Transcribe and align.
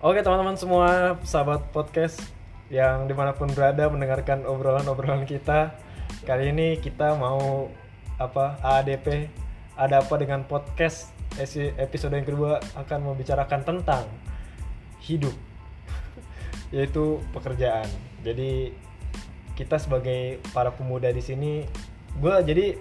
Oke 0.00 0.24
teman-teman 0.24 0.56
semua, 0.56 1.20
sahabat 1.28 1.60
podcast 1.76 2.24
yang 2.72 3.04
di 3.04 3.12
mana 3.12 3.36
pun 3.36 3.52
berada 3.52 3.84
mendengarkan 3.92 4.48
obrolan-obrolan 4.48 5.28
kita. 5.28 5.76
Kali 6.24 6.56
ini 6.56 6.80
kita 6.80 7.20
mau 7.20 7.68
apa 8.16 8.56
ADP 8.64 9.28
ada 9.76 10.00
apa 10.00 10.16
dengan 10.16 10.48
podcast 10.48 11.12
episode 11.76 12.16
yang 12.16 12.24
kedua 12.24 12.64
akan 12.80 13.12
membicarakan 13.12 13.60
tentang 13.60 14.08
hidup 15.04 15.36
yaitu 16.72 17.20
pekerjaan. 17.36 17.84
Jadi 18.24 18.72
kita 19.52 19.76
sebagai 19.76 20.40
para 20.56 20.72
pemuda 20.72 21.12
di 21.12 21.20
sini, 21.20 21.68
gue 22.16 22.34
jadi 22.48 22.72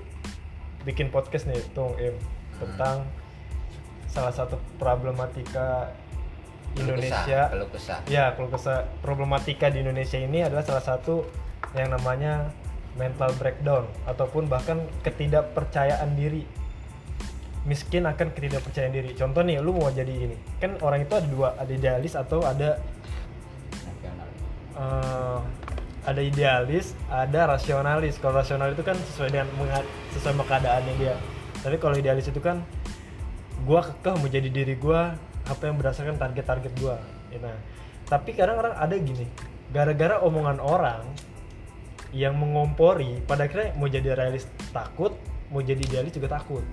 bikin 0.88 1.12
podcast 1.12 1.52
nih, 1.52 1.60
Tung 1.76 2.00
Im, 2.00 2.16
tentang 2.64 3.04
salah 4.08 4.32
satu 4.32 4.56
problematika 4.80 5.92
Indonesia. 6.78 7.50
Kalau 7.50 7.68
kesah. 7.74 8.00
Ya, 8.06 8.34
kalau 8.38 8.50
kesah 8.52 8.86
problematika 9.02 9.72
di 9.74 9.82
Indonesia 9.82 10.20
ini 10.22 10.46
adalah 10.46 10.62
salah 10.62 10.84
satu 10.86 11.26
yang 11.74 11.94
namanya 11.94 12.54
mental 12.98 13.32
breakdown 13.38 13.88
ataupun 14.06 14.46
bahkan 14.52 14.86
ketidakpercayaan 15.02 16.14
diri. 16.14 16.44
Miskin 17.66 18.06
akan 18.06 18.34
ketidakpercayaan 18.34 18.94
diri. 18.94 19.14
Contoh 19.14 19.42
nih, 19.46 19.62
lu 19.62 19.76
mau 19.76 19.90
jadi 19.90 20.10
ini. 20.10 20.38
Kan 20.58 20.78
orang 20.82 21.06
itu 21.06 21.14
ada 21.16 21.28
dua, 21.28 21.50
ada 21.58 21.72
idealis 21.72 22.14
atau 22.16 22.42
ada 22.46 22.80
eh, 24.78 25.40
ada 26.08 26.22
idealis, 26.24 26.96
ada 27.12 27.54
rasionalis. 27.54 28.18
Kalau 28.18 28.40
rasional 28.40 28.74
itu 28.74 28.82
kan 28.82 28.96
sesuai 28.96 29.30
dengan 29.30 29.48
sesuai 30.16 30.34
sama 30.34 30.44
keadaannya 30.48 30.94
dia. 30.98 31.16
Tapi 31.60 31.76
kalau 31.78 32.00
idealis 32.00 32.32
itu 32.32 32.40
kan 32.40 32.64
gua 33.68 33.84
kekeh 33.84 34.16
mau 34.16 34.30
jadi 34.32 34.50
diri 34.50 34.80
gua 34.80 35.20
apa 35.50 35.64
yang 35.66 35.76
berdasarkan 35.82 36.16
target-target 36.22 36.74
gua. 36.78 37.02
Ya, 37.34 37.42
Nah, 37.42 37.58
tapi 38.06 38.38
kadang-kadang 38.38 38.78
ada 38.78 38.96
gini, 38.96 39.26
gara-gara 39.74 40.22
omongan 40.22 40.62
orang 40.62 41.02
yang 42.14 42.38
mengompori, 42.38 43.22
pada 43.26 43.46
akhirnya 43.46 43.74
mau 43.78 43.86
jadi 43.86 44.18
realis 44.18 44.50
takut, 44.74 45.14
mau 45.50 45.62
jadi 45.62 45.82
idealis 45.82 46.14
juga 46.14 46.38
takut. 46.38 46.66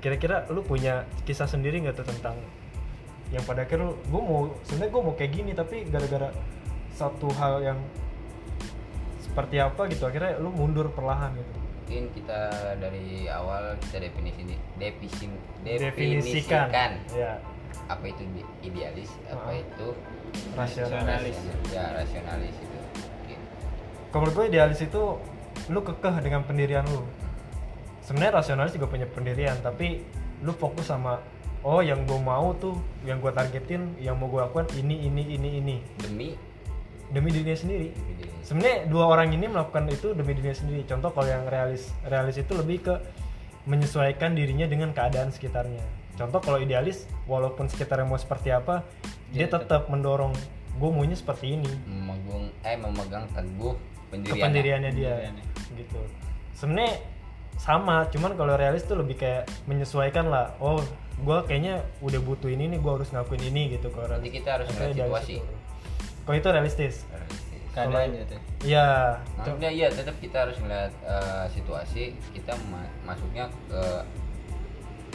Kira-kira 0.00 0.44
lu 0.52 0.60
punya 0.60 1.08
kisah 1.24 1.48
sendiri 1.48 1.80
nggak 1.80 1.96
tuh 2.00 2.08
tentang 2.08 2.36
yang 3.34 3.42
pada 3.42 3.66
akhirnya 3.66 3.90
gue 3.90 4.22
mau 4.22 4.54
sebenarnya 4.62 4.92
gue 4.94 5.02
mau 5.02 5.14
kayak 5.18 5.32
gini 5.34 5.50
tapi 5.50 5.76
gara-gara 5.90 6.30
satu 6.94 7.26
hal 7.34 7.58
yang 7.58 7.78
seperti 9.18 9.58
apa 9.58 9.90
gitu 9.90 10.06
akhirnya 10.06 10.38
lu 10.38 10.54
mundur 10.54 10.86
perlahan 10.94 11.34
gitu 11.34 11.54
Mungkin 11.86 12.10
kita 12.18 12.40
dari 12.82 13.30
awal 13.30 13.78
kita 13.78 14.10
definisi 14.10 14.58
defisin, 14.74 15.30
definisikan 15.62 16.66
definisikan 16.66 16.90
ya 17.14 17.38
apa 17.86 18.04
itu 18.06 18.22
idealis, 18.60 19.10
apa 19.26 19.50
Ah. 19.50 19.56
itu 19.56 19.88
rasionalis. 20.54 21.36
rasional- 21.36 21.70
Ya, 21.70 21.84
rasionalis 21.92 22.54
itu. 22.56 22.78
Mungkin. 22.98 23.38
kalau 24.10 24.20
menurut 24.22 24.34
gue 24.34 24.46
idealis 24.50 24.80
itu 24.80 25.02
lu 25.68 25.80
kekeh 25.82 26.14
dengan 26.20 26.42
pendirian 26.42 26.84
lu. 26.86 27.02
Sebenarnya 28.02 28.38
rasionalis 28.38 28.72
juga 28.74 28.86
punya 28.86 29.06
pendirian 29.06 29.58
tapi 29.60 30.02
lu 30.40 30.52
fokus 30.52 30.86
sama 30.86 31.18
oh 31.62 31.82
yang 31.82 32.06
gue 32.06 32.18
mau 32.18 32.54
tuh 32.54 32.78
yang 33.02 33.18
gue 33.18 33.32
targetin 33.32 33.98
yang 33.98 34.14
mau 34.14 34.30
gue 34.30 34.38
lakukan 34.38 34.66
ini 34.74 35.06
ini 35.06 35.22
ini 35.34 35.48
ini. 35.58 35.76
Demi? 35.98 36.28
Demi 37.06 37.28
dirinya 37.30 37.54
sendiri. 37.54 37.90
Sebenarnya 38.42 38.86
dua 38.86 39.10
orang 39.10 39.34
ini 39.34 39.46
melakukan 39.46 39.90
itu 39.90 40.14
demi 40.14 40.34
dirinya 40.34 40.54
sendiri. 40.54 40.86
Contoh 40.86 41.10
kalau 41.10 41.26
yang 41.26 41.46
realis 41.46 41.90
realis 42.06 42.38
itu 42.38 42.54
lebih 42.54 42.82
ke 42.82 42.94
menyesuaikan 43.66 44.38
dirinya 44.38 44.66
dengan 44.66 44.94
keadaan 44.94 45.34
sekitarnya 45.34 45.82
contoh 46.16 46.40
kalau 46.40 46.58
idealis 46.58 47.04
walaupun 47.24 47.68
sekitarnya 47.68 48.04
mau 48.04 48.16
seperti 48.16 48.50
apa 48.50 48.82
dia 49.30 49.44
Dia 49.44 49.48
tetap 49.52 49.86
mendorong 49.86 50.32
gue 50.76 50.90
maunya 50.90 51.14
seperti 51.14 51.54
ini 51.54 51.68
memegang 51.84 52.44
eh 52.62 52.76
memegang 52.76 53.24
teguh 53.30 53.74
pendirian. 54.08 54.36
kependiriannya 54.38 54.90
dia 54.92 55.12
Pendiriannya. 55.14 55.44
gitu 55.76 56.00
sebenarnya 56.52 56.94
sama 57.56 58.04
cuman 58.08 58.36
kalau 58.36 58.52
realis 58.54 58.84
tuh 58.84 58.96
lebih 58.96 59.16
kayak 59.16 59.48
menyesuaikan 59.64 60.28
lah 60.28 60.52
oh 60.58 60.80
gue 61.16 61.38
kayaknya 61.44 61.80
udah 62.00 62.20
butuh 62.20 62.48
ini 62.48 62.68
nih 62.68 62.78
gue 62.78 62.92
harus 62.92 63.08
ngakuin 63.08 63.44
ini 63.46 63.72
gitu 63.72 63.88
kalau 63.88 64.08
realis. 64.10 64.28
kita 64.30 64.48
harus 64.52 64.68
idealis 64.68 64.92
situasi. 64.92 65.34
itu. 65.40 65.54
kalau 66.22 66.36
itu 66.36 66.48
realistis 66.50 66.94
Realistis. 67.08 67.60
keadaan 67.72 68.08
gitu 68.14 68.36
iya 68.64 68.88
Maksudnya 69.36 69.70
iya 69.70 69.88
tetap 69.88 70.16
kita 70.16 70.44
harus 70.44 70.56
melihat 70.60 70.92
eh, 71.02 71.44
situasi 71.50 72.02
kita 72.32 72.52
ma- 72.68 72.92
masuknya 73.04 73.48
ke 73.68 73.80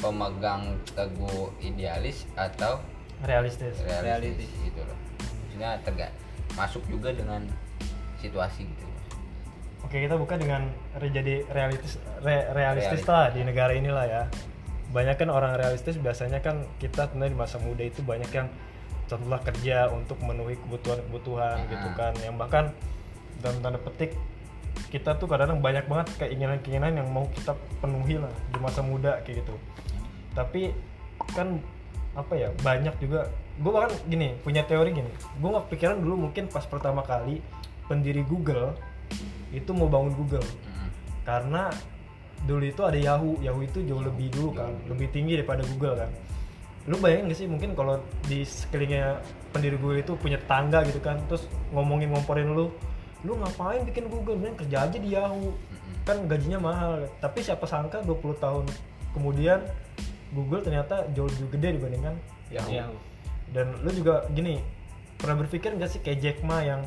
pemegang 0.01 0.63
teguh 0.91 1.53
idealis 1.59 2.25
atau 2.33 2.81
realistis 3.21 3.77
realistis, 3.79 4.01
Realistis. 4.01 4.51
gitu 4.65 4.81
loh. 4.81 4.97
Maksudnya 5.45 5.77
tegak 5.85 6.11
masuk 6.53 6.81
juga 6.89 7.13
dengan 7.13 7.45
situasi 8.17 8.65
gitu. 8.65 8.85
Oke 9.81 9.97
kita 9.97 10.13
buka 10.13 10.35
dengan 10.35 10.69
re- 10.95 11.09
jadi 11.09 11.45
realistis 11.47 11.97
re- 12.19 12.49
realistis 12.51 13.01
Realistis. 13.01 13.09
lah 13.09 13.29
di 13.29 13.41
negara 13.41 13.71
inilah 13.71 14.05
ya. 14.05 14.23
Banyak 14.89 15.15
kan 15.15 15.29
orang 15.29 15.55
realistis 15.55 15.95
biasanya 15.95 16.41
kan 16.41 16.65
kita 16.77 17.07
sebenarnya 17.07 17.31
di 17.31 17.39
masa 17.39 17.57
muda 17.57 17.81
itu 17.81 18.01
banyak 18.01 18.27
yang 18.29 18.49
contohnya 19.05 19.39
kerja 19.41 19.77
untuk 19.87 20.17
memenuhi 20.19 20.55
kebutuhan-kebutuhan 20.59 21.55
Ah. 21.57 21.69
gitu 21.69 21.87
kan. 21.93 22.13
Yang 22.19 22.35
bahkan 22.37 22.65
dalam 23.39 23.57
tanda 23.59 23.79
petik 23.79 24.17
kita 24.87 25.15
tuh 25.15 25.27
kadang-kadang 25.27 25.59
banyak 25.59 25.85
banget 25.85 26.07
keinginan-keinginan 26.17 26.93
yang 26.95 27.07
mau 27.07 27.27
kita 27.31 27.51
penuhi 27.79 28.15
lah 28.17 28.31
di 28.49 28.57
masa 28.59 28.81
muda 28.81 29.19
kayak 29.21 29.43
gitu. 29.43 29.55
Tapi 30.31 30.71
kan 31.35 31.59
apa 32.15 32.33
ya 32.35 32.49
banyak 32.59 32.95
juga. 32.99 33.31
Gue 33.59 33.71
bahkan 33.71 33.93
gini 34.07 34.35
punya 34.41 34.63
teori 34.67 34.91
gini. 34.91 35.11
Gue 35.39 35.49
nggak 35.51 35.67
pikiran 35.71 35.97
dulu 35.99 36.27
mungkin 36.29 36.47
pas 36.51 36.63
pertama 36.67 37.03
kali 37.03 37.39
pendiri 37.87 38.23
Google 38.23 38.75
itu 39.51 39.71
mau 39.75 39.91
bangun 39.91 40.15
Google. 40.15 40.43
Mm. 40.43 40.89
karena 41.21 41.69
dulu 42.49 42.63
itu 42.65 42.81
ada 42.81 42.97
Yahoo. 42.97 43.37
Yahoo 43.43 43.61
itu 43.61 43.83
jauh 43.85 44.01
lebih 44.01 44.31
dulu 44.33 44.57
kan 44.57 44.71
lebih 44.89 45.11
tinggi 45.11 45.37
daripada 45.37 45.61
Google 45.67 45.95
kan. 45.99 46.11
Lu 46.89 46.97
bayangin 46.97 47.29
gak 47.29 47.37
sih 47.37 47.45
mungkin 47.45 47.77
kalau 47.77 48.01
di 48.25 48.41
sekelilingnya 48.41 49.21
pendiri 49.53 49.77
Google 49.77 50.01
itu 50.01 50.17
punya 50.17 50.41
tangga 50.49 50.81
gitu 50.87 50.97
kan 50.97 51.21
terus 51.29 51.45
ngomongin 51.69 52.09
ngomporin 52.09 52.49
lu 52.57 52.73
lu 53.21 53.37
ngapain 53.37 53.85
bikin 53.85 54.09
Google? 54.09 54.39
Mending 54.39 54.57
kerja 54.65 54.89
aja 54.89 54.97
di 54.97 55.13
Yahoo. 55.13 55.53
Mm-mm. 55.53 56.01
kan 56.07 56.17
gajinya 56.25 56.57
mahal. 56.57 57.05
Tapi 57.21 57.45
siapa 57.45 57.69
sangka 57.69 58.01
20 58.01 58.41
tahun 58.41 58.65
kemudian 59.13 59.61
Google 60.31 60.61
ternyata 60.61 61.07
jauh 61.11 61.27
lebih 61.27 61.49
gede 61.53 61.69
dibandingkan 61.75 62.15
Yahoo 62.49 62.71
Yahoo. 62.71 62.97
dan 63.51 63.75
lu 63.79 63.91
juga 63.91 64.23
gini 64.29 64.63
pernah 65.15 65.35
berpikir 65.37 65.71
nggak 65.71 65.89
sih 65.89 65.99
kayak 65.99 66.19
Jack 66.19 66.37
Ma 66.41 66.59
yang 66.61 66.81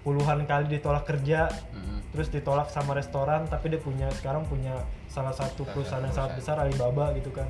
puluhan 0.00 0.42
kali 0.44 0.70
ditolak 0.70 1.04
kerja 1.04 1.52
Mm-mm. 1.70 2.00
terus 2.10 2.28
ditolak 2.28 2.68
sama 2.68 2.94
restoran 2.94 3.44
tapi 3.44 3.68
dia 3.68 3.78
punya 3.78 4.08
sekarang 4.16 4.46
punya 4.46 4.72
salah 5.06 5.30
satu 5.30 5.62
perusahaan 5.66 6.00
yang 6.00 6.14
sangat 6.14 6.40
besar. 6.40 6.56
Alibaba 6.56 7.12
gitu 7.12 7.28
kan 7.28 7.44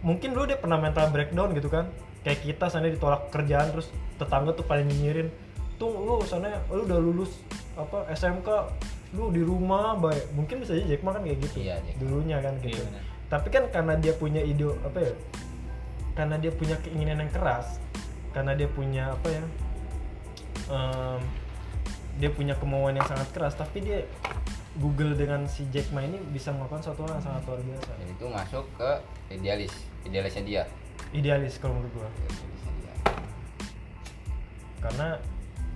mungkin 0.00 0.30
dulu 0.30 0.46
dia 0.46 0.56
pernah 0.56 0.78
mental 0.78 1.10
breakdown 1.10 1.50
gitu 1.52 1.66
kan 1.66 1.90
kayak 2.22 2.38
kita 2.40 2.68
sana 2.68 2.86
ditolak 2.86 3.30
kerjaan 3.30 3.72
terus 3.72 3.90
tetangga 4.14 4.52
tuh 4.52 4.62
pada 4.62 4.80
nyinyirin 4.80 5.26
tuh 5.74 5.90
lu 5.90 6.22
sana 6.22 6.62
lu 6.68 6.84
udah 6.84 6.98
lulus 6.98 7.42
apa 7.74 8.06
SMK 8.10 8.48
lu 9.12 9.28
di 9.30 9.42
rumah 9.42 9.96
baik 9.96 10.32
mungkin 10.32 10.62
bisa 10.62 10.72
aja 10.72 10.86
Jack 10.86 11.02
Ma 11.02 11.10
kan 11.12 11.22
kayak 11.22 11.38
gitu 11.40 11.56
Iya, 11.62 11.76
Jack 11.82 11.96
dulunya 11.98 12.38
kan 12.38 12.54
gitu 12.60 12.78
Iya. 12.78 13.00
Tapi 13.26 13.48
kan 13.50 13.66
karena 13.68 13.98
dia 13.98 14.14
punya 14.14 14.38
ide 14.38 14.70
apa 14.82 14.98
ya 15.02 15.12
karena 16.14 16.36
dia 16.38 16.52
punya 16.54 16.76
keinginan 16.80 17.20
yang 17.20 17.32
keras 17.32 17.82
karena 18.30 18.54
dia 18.54 18.68
punya 18.70 19.12
apa 19.12 19.28
ya 19.28 19.44
em, 20.70 21.20
dia 22.16 22.30
punya 22.32 22.54
kemauan 22.56 22.96
yang 22.96 23.04
sangat 23.04 23.28
keras 23.34 23.54
tapi 23.54 23.82
dia 23.82 24.06
Google 24.76 25.16
dengan 25.16 25.48
si 25.48 25.64
Jack 25.72 25.88
Ma 25.90 26.04
ini 26.04 26.20
bisa 26.30 26.52
melakukan 26.52 26.84
suatu 26.84 27.04
hal 27.08 27.16
yang 27.16 27.24
sangat 27.24 27.42
luar 27.48 27.60
biasa 27.64 27.90
Dan 27.96 28.08
itu 28.12 28.24
masuk 28.28 28.64
ke 28.76 28.90
idealis, 29.32 29.72
idealisnya 30.04 30.42
dia. 30.44 30.62
idealis 31.12 31.56
kalau 31.56 31.80
menurut 31.80 31.92
gua 31.96 32.08
Idealisnya 32.12 32.72
dia. 32.76 32.94
karena 34.80 35.08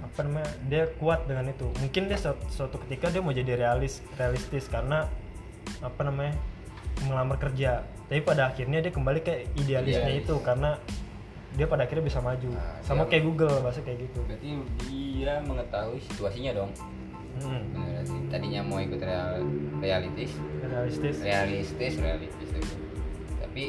apa 0.00 0.20
namanya 0.24 0.50
dia 0.68 0.84
kuat 0.96 1.24
dengan 1.24 1.48
itu 1.48 1.66
mungkin 1.76 2.08
dia 2.08 2.16
suatu, 2.16 2.44
suatu 2.48 2.76
ketika 2.86 3.08
dia 3.08 3.20
mau 3.20 3.32
jadi 3.32 3.52
realis 3.56 4.00
realistis 4.16 4.64
karena 4.68 5.08
apa 5.80 6.00
namanya 6.02 6.36
melamar 7.06 7.38
kerja 7.38 7.80
tapi 8.06 8.20
pada 8.20 8.50
akhirnya 8.50 8.82
dia 8.82 8.92
kembali 8.92 9.20
ke 9.22 9.46
idealisnya 9.56 10.10
Idealis. 10.10 10.26
itu 10.26 10.34
karena 10.42 10.70
dia 11.50 11.66
pada 11.66 11.82
akhirnya 11.82 12.04
bisa 12.04 12.20
maju 12.20 12.50
Nah, 12.50 12.78
sama 12.80 13.02
kayak 13.06 13.24
Google 13.24 13.58
bahasa 13.60 13.80
kayak 13.80 14.06
gitu 14.06 14.20
Berarti 14.22 14.50
dia 14.86 15.34
mengetahui 15.42 15.98
situasinya 16.06 16.52
dong. 16.56 16.70
Hmm, 17.40 17.62
Bener 17.70 18.02
sih. 18.02 18.20
Tadinya 18.26 18.60
mau 18.62 18.78
ikut 18.78 18.98
real, 18.98 19.42
realistis, 19.78 20.34
realistis 20.60 21.16
realistis, 21.20 21.92
realistis 21.96 22.50
itu. 22.50 22.74
Tapi 23.38 23.62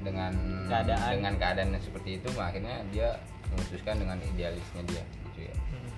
dengan 0.00 0.32
Keadaan. 0.68 1.16
dengan 1.16 1.32
keadaan 1.36 1.68
yang 1.72 1.80
seperti 1.80 2.16
itu, 2.16 2.28
akhirnya 2.36 2.80
dia 2.88 3.16
memutuskan 3.48 4.00
dengan 4.00 4.16
idealisnya 4.20 4.82
dia, 4.84 5.04
gitu 5.28 5.40
ya. 5.44 5.54
Hmm. 5.68 5.90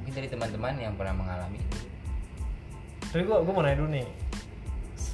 Mungkin 0.00 0.12
dari 0.14 0.28
teman-teman 0.28 0.74
yang 0.76 0.94
pernah 0.94 1.14
mengalami 1.14 1.58
itu. 1.58 1.78
tapi 3.06 3.22
gua 3.24 3.40
gua 3.40 3.52
mau 3.52 3.62
nanya 3.62 3.78
dulu 3.80 3.90
nih 3.92 4.06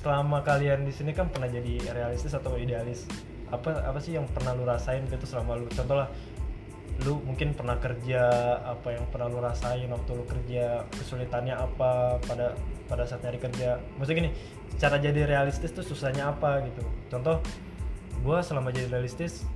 selama 0.02 0.42
kalian 0.42 0.82
di 0.82 0.90
sini 0.90 1.14
kan 1.14 1.30
pernah 1.30 1.46
jadi 1.46 1.78
realistis 1.94 2.34
atau 2.34 2.58
idealis? 2.58 3.06
Apa 3.54 3.86
apa 3.86 4.02
sih 4.02 4.18
yang 4.18 4.26
pernah 4.26 4.52
lu 4.58 4.66
rasain 4.66 5.06
gitu 5.06 5.22
selama 5.22 5.54
lu? 5.54 5.70
Contoh 5.70 5.94
lah 5.94 6.10
lu 7.06 7.22
mungkin 7.24 7.56
pernah 7.56 7.80
kerja 7.80 8.22
apa 8.66 8.92
yang 8.92 9.06
pernah 9.08 9.30
lu 9.30 9.38
rasain 9.40 9.88
waktu 9.88 10.10
lu 10.12 10.24
kerja 10.28 10.84
kesulitannya 10.92 11.56
apa 11.56 12.18
pada 12.26 12.58
pada 12.90 13.06
saat 13.06 13.22
nyari 13.22 13.38
kerja? 13.38 13.78
Maksudnya 13.96 14.18
gini 14.26 14.30
cara 14.76 14.98
jadi 14.98 15.22
realistis 15.24 15.70
tuh 15.70 15.86
susahnya 15.86 16.34
apa 16.34 16.66
gitu? 16.66 16.82
Contoh 17.06 17.38
gua 18.26 18.42
selama 18.42 18.74
jadi 18.74 18.90
realistis 18.90 19.46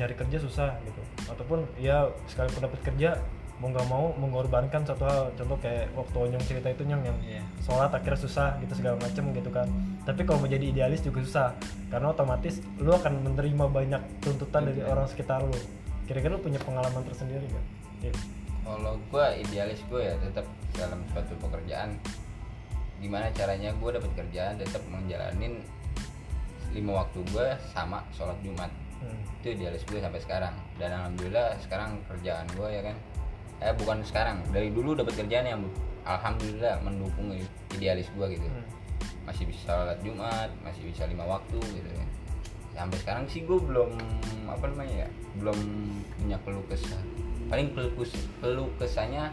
nyari 0.00 0.16
kerja 0.16 0.40
susah 0.40 0.80
gitu. 0.88 1.02
Ataupun 1.28 1.68
ya 1.76 2.08
sekalipun 2.32 2.64
dapat 2.64 2.80
kerja 2.80 3.20
mau 3.54 3.70
nggak 3.70 3.86
mau 3.86 4.10
mengorbankan 4.18 4.82
satu 4.82 5.06
hal 5.06 5.22
contoh 5.38 5.56
kayak 5.62 5.86
waktu 5.94 6.16
Onyong 6.18 6.42
cerita 6.42 6.68
itu 6.68 6.82
nyong 6.82 7.02
yang 7.06 7.18
Iya. 7.22 7.42
sholat 7.62 7.90
akhirnya 7.90 8.18
susah 8.18 8.58
gitu 8.58 8.74
segala 8.74 8.98
macem 8.98 9.30
gitu 9.30 9.48
kan 9.48 9.70
tapi 10.02 10.26
kalau 10.26 10.42
mau 10.42 10.50
jadi 10.50 10.66
idealis 10.68 11.00
juga 11.00 11.22
susah 11.22 11.48
karena 11.88 12.10
otomatis 12.10 12.58
lu 12.76 12.90
akan 12.90 13.22
menerima 13.22 13.64
banyak 13.70 14.02
tuntutan 14.20 14.66
dari 14.66 14.82
orang 14.82 15.06
sekitar 15.06 15.40
lu 15.40 15.54
kira-kira 16.04 16.34
lu 16.34 16.42
punya 16.42 16.58
pengalaman 16.60 17.00
tersendiri 17.06 17.46
gak? 17.46 17.64
Gitu. 18.02 18.20
kalau 18.66 18.98
gue 18.98 19.26
idealis 19.40 19.80
gue 19.86 20.02
ya 20.02 20.14
tetap 20.18 20.44
dalam 20.74 21.00
suatu 21.14 21.32
pekerjaan 21.38 21.94
gimana 22.98 23.30
caranya 23.32 23.70
gue 23.72 23.90
dapat 23.92 24.10
kerjaan 24.14 24.58
tetap 24.58 24.82
menjalanin 24.88 25.62
lima 26.74 26.92
waktu 27.00 27.22
gue 27.30 27.46
sama 27.70 28.02
sholat 28.10 28.36
jumat 28.42 28.68
Hmm. 28.94 29.20
itu 29.42 29.52
idealis 29.52 29.84
gue 29.84 30.00
sampai 30.00 30.16
sekarang 30.16 30.54
dan 30.80 30.88
alhamdulillah 30.88 31.52
sekarang 31.60 32.00
kerjaan 32.08 32.48
gue 32.56 32.68
ya 32.72 32.80
kan 32.80 32.96
eh 33.64 33.74
bukan 33.80 34.04
sekarang. 34.04 34.44
Dari 34.52 34.68
dulu 34.68 34.92
dapat 34.92 35.16
kerjaan 35.16 35.46
yang 35.48 35.62
alhamdulillah 36.04 36.84
mendukung 36.84 37.32
idealis 37.72 38.12
gue 38.12 38.36
gitu. 38.36 38.48
Hmm. 38.48 38.66
masih 39.24 39.48
bisa 39.48 39.72
sholat 39.72 39.96
jumat 40.04 40.52
masih 40.60 40.84
bisa 40.84 41.08
lima 41.08 41.24
waktu 41.24 41.56
gitu 41.56 41.88
ya. 41.88 42.06
Sampai 42.76 43.00
sekarang 43.00 43.24
sih 43.24 43.40
gue 43.48 43.56
belum 43.56 43.96
apa 44.44 44.68
namanya 44.68 45.08
ya 45.08 45.10
belum 45.40 45.56
punya 46.20 46.36
keluh 46.44 46.60
kesah. 46.68 47.00
Paling 47.48 47.72
keluh 47.72 47.92
keluh 48.44 48.68
kesahnya 48.76 49.32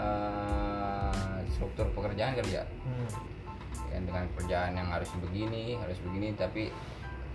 eh, 0.00 1.36
struktur 1.52 1.86
pekerjaan 1.92 2.34
kali 2.40 2.56
ya 2.56 2.64
Hmm. 2.82 3.08
Ya, 3.92 4.00
dengan 4.00 4.24
kerjaan 4.40 4.72
yang 4.72 4.88
harus 4.88 5.12
begini 5.20 5.76
harus 5.76 6.00
begini 6.00 6.32
tapi 6.32 6.72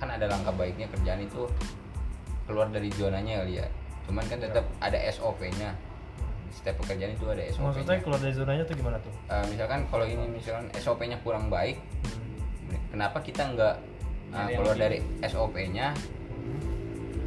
kan 0.01 0.10
ada 0.10 0.25
langkah 0.25 0.50
baiknya 0.57 0.90
kerjaan 0.90 1.22
itu 1.22 1.45
keluar 2.50 2.74
dari 2.74 2.90
zonanya 2.98 3.45
kali 3.45 3.62
ya 3.62 3.68
cuman 4.07 4.24
kan 4.25 4.39
tetap 4.39 4.65
ada 4.80 4.98
SOP-nya 5.12 5.75
setiap 6.50 6.80
pekerjaan 6.81 7.12
itu 7.13 7.25
ada 7.27 7.44
SOP-nya 7.51 7.68
maksudnya 7.69 8.00
keluar 8.01 8.19
dari 8.24 8.33
zonanya 8.33 8.63
tuh 8.63 8.75
gimana 8.75 8.98
tuh? 9.04 9.13
Eh, 9.27 9.45
misalkan 9.51 9.80
kalau 9.92 10.06
ini 10.07 10.25
misalkan 10.25 10.65
SOP-nya 10.74 11.19
kurang 11.21 11.51
baik 11.51 11.77
Hmm. 12.68 12.75
kenapa 12.92 13.24
kita 13.24 13.48
nggak 13.48 13.75
uh, 14.31 14.48
keluar 14.51 14.75
dari 14.75 15.00
SOP-nya 15.24 15.95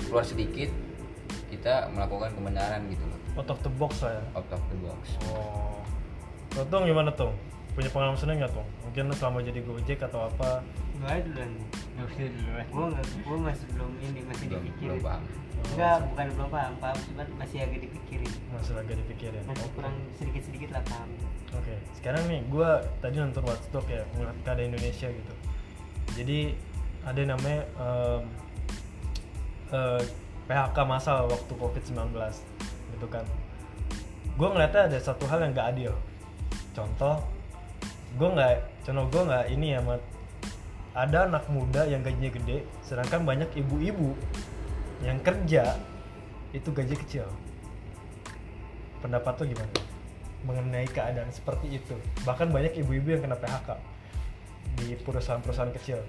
keluar 0.05 0.21
sedikit 0.21 0.69
kita 1.49 1.89
melakukan 1.91 2.31
kebenaran 2.35 2.85
gitu 2.89 3.05
loh. 3.09 3.19
Out 3.41 3.49
of 3.49 3.61
the 3.63 3.73
box 3.73 4.03
lah 4.03 4.21
ya? 4.21 4.25
Out 4.37 4.51
of 4.51 4.63
the 4.69 4.77
box. 4.85 5.03
Oh. 5.33 5.81
Tuh, 6.51 6.81
gimana 6.83 7.11
tuh? 7.15 7.31
Punya 7.73 7.89
pengalaman 7.95 8.19
seneng 8.19 8.37
nggak 8.43 8.53
tuh? 8.53 8.67
mungkin 8.87 9.03
lu 9.07 9.15
selama 9.15 9.39
jadi 9.47 9.61
gojek 9.63 9.99
atau 10.03 10.27
apa 10.27 10.61
Gue 11.01 12.29
duluan. 12.29 12.65
Gue 12.69 12.87
nggak, 12.93 13.07
gue 13.25 13.39
masih 13.41 13.67
belum 13.73 13.91
ini 14.05 14.21
masih 14.29 14.45
belum 14.53 14.61
belum 14.61 14.69
dipikirin. 14.69 15.01
paham 15.01 15.23
Enggak, 15.61 15.97
bukan 16.09 16.27
belum 16.33 16.49
paham, 16.49 16.73
paham 16.81 16.99
cuman 17.05 17.27
masih 17.37 17.59
agak 17.65 17.81
dipikirin. 17.85 18.33
masih 18.53 18.73
lagi 18.77 18.93
dipikirin 18.97 19.43
Masih 19.45 19.65
Oke. 19.65 19.75
kurang 19.77 19.97
sedikit-sedikit 20.17 20.69
lah 20.73 20.83
paham. 20.89 21.09
Oke, 21.57 21.75
sekarang 22.01 22.23
nih 22.29 22.41
gue 22.49 22.71
tadi 23.01 23.17
nonton 23.21 23.45
Watchdog 23.45 23.87
ya 23.89 24.03
ngeliat 24.17 24.39
keadaan 24.45 24.69
Indonesia 24.73 25.09
gitu. 25.09 25.35
Jadi 26.21 26.39
ada 27.01 27.19
yang 27.21 27.31
namanya 27.37 27.61
em, 27.81 28.23
eh, 29.73 30.03
PHK 30.49 30.79
massal 30.85 31.31
waktu 31.31 31.53
COVID-19 31.55 32.13
gitu 32.97 33.07
kan. 33.09 33.25
Gue 34.37 34.49
ngeliatnya 34.49 34.89
ada 34.89 34.99
satu 35.01 35.29
hal 35.29 35.45
yang 35.45 35.53
gak 35.53 35.77
adil. 35.77 35.93
Contoh, 36.73 37.21
gue 38.17 38.29
nggak, 38.31 38.55
contoh 38.87 39.05
gue 39.11 39.23
nggak 39.29 39.45
ini 39.53 39.67
ya, 39.77 39.81
Mat. 39.85 40.03
Ada 40.91 41.31
anak 41.31 41.47
muda 41.53 41.87
yang 41.87 42.03
gajinya 42.03 42.35
gede, 42.35 42.67
sedangkan 42.83 43.23
banyak 43.23 43.51
ibu-ibu 43.55 44.19
yang 45.07 45.23
kerja 45.23 45.79
itu 46.51 46.69
gaji 46.75 46.95
kecil 46.99 47.27
pendapat 49.01 49.33
tuh 49.39 49.47
gimana 49.49 49.73
mengenai 50.45 50.89
keadaan 50.89 51.29
seperti 51.33 51.81
itu 51.81 51.97
bahkan 52.25 52.49
banyak 52.49 52.73
ibu-ibu 52.81 53.17
yang 53.17 53.23
kena 53.25 53.37
PHK 53.37 53.69
di 54.81 54.97
perusahaan-perusahaan 55.01 55.73
kecil 55.77 56.01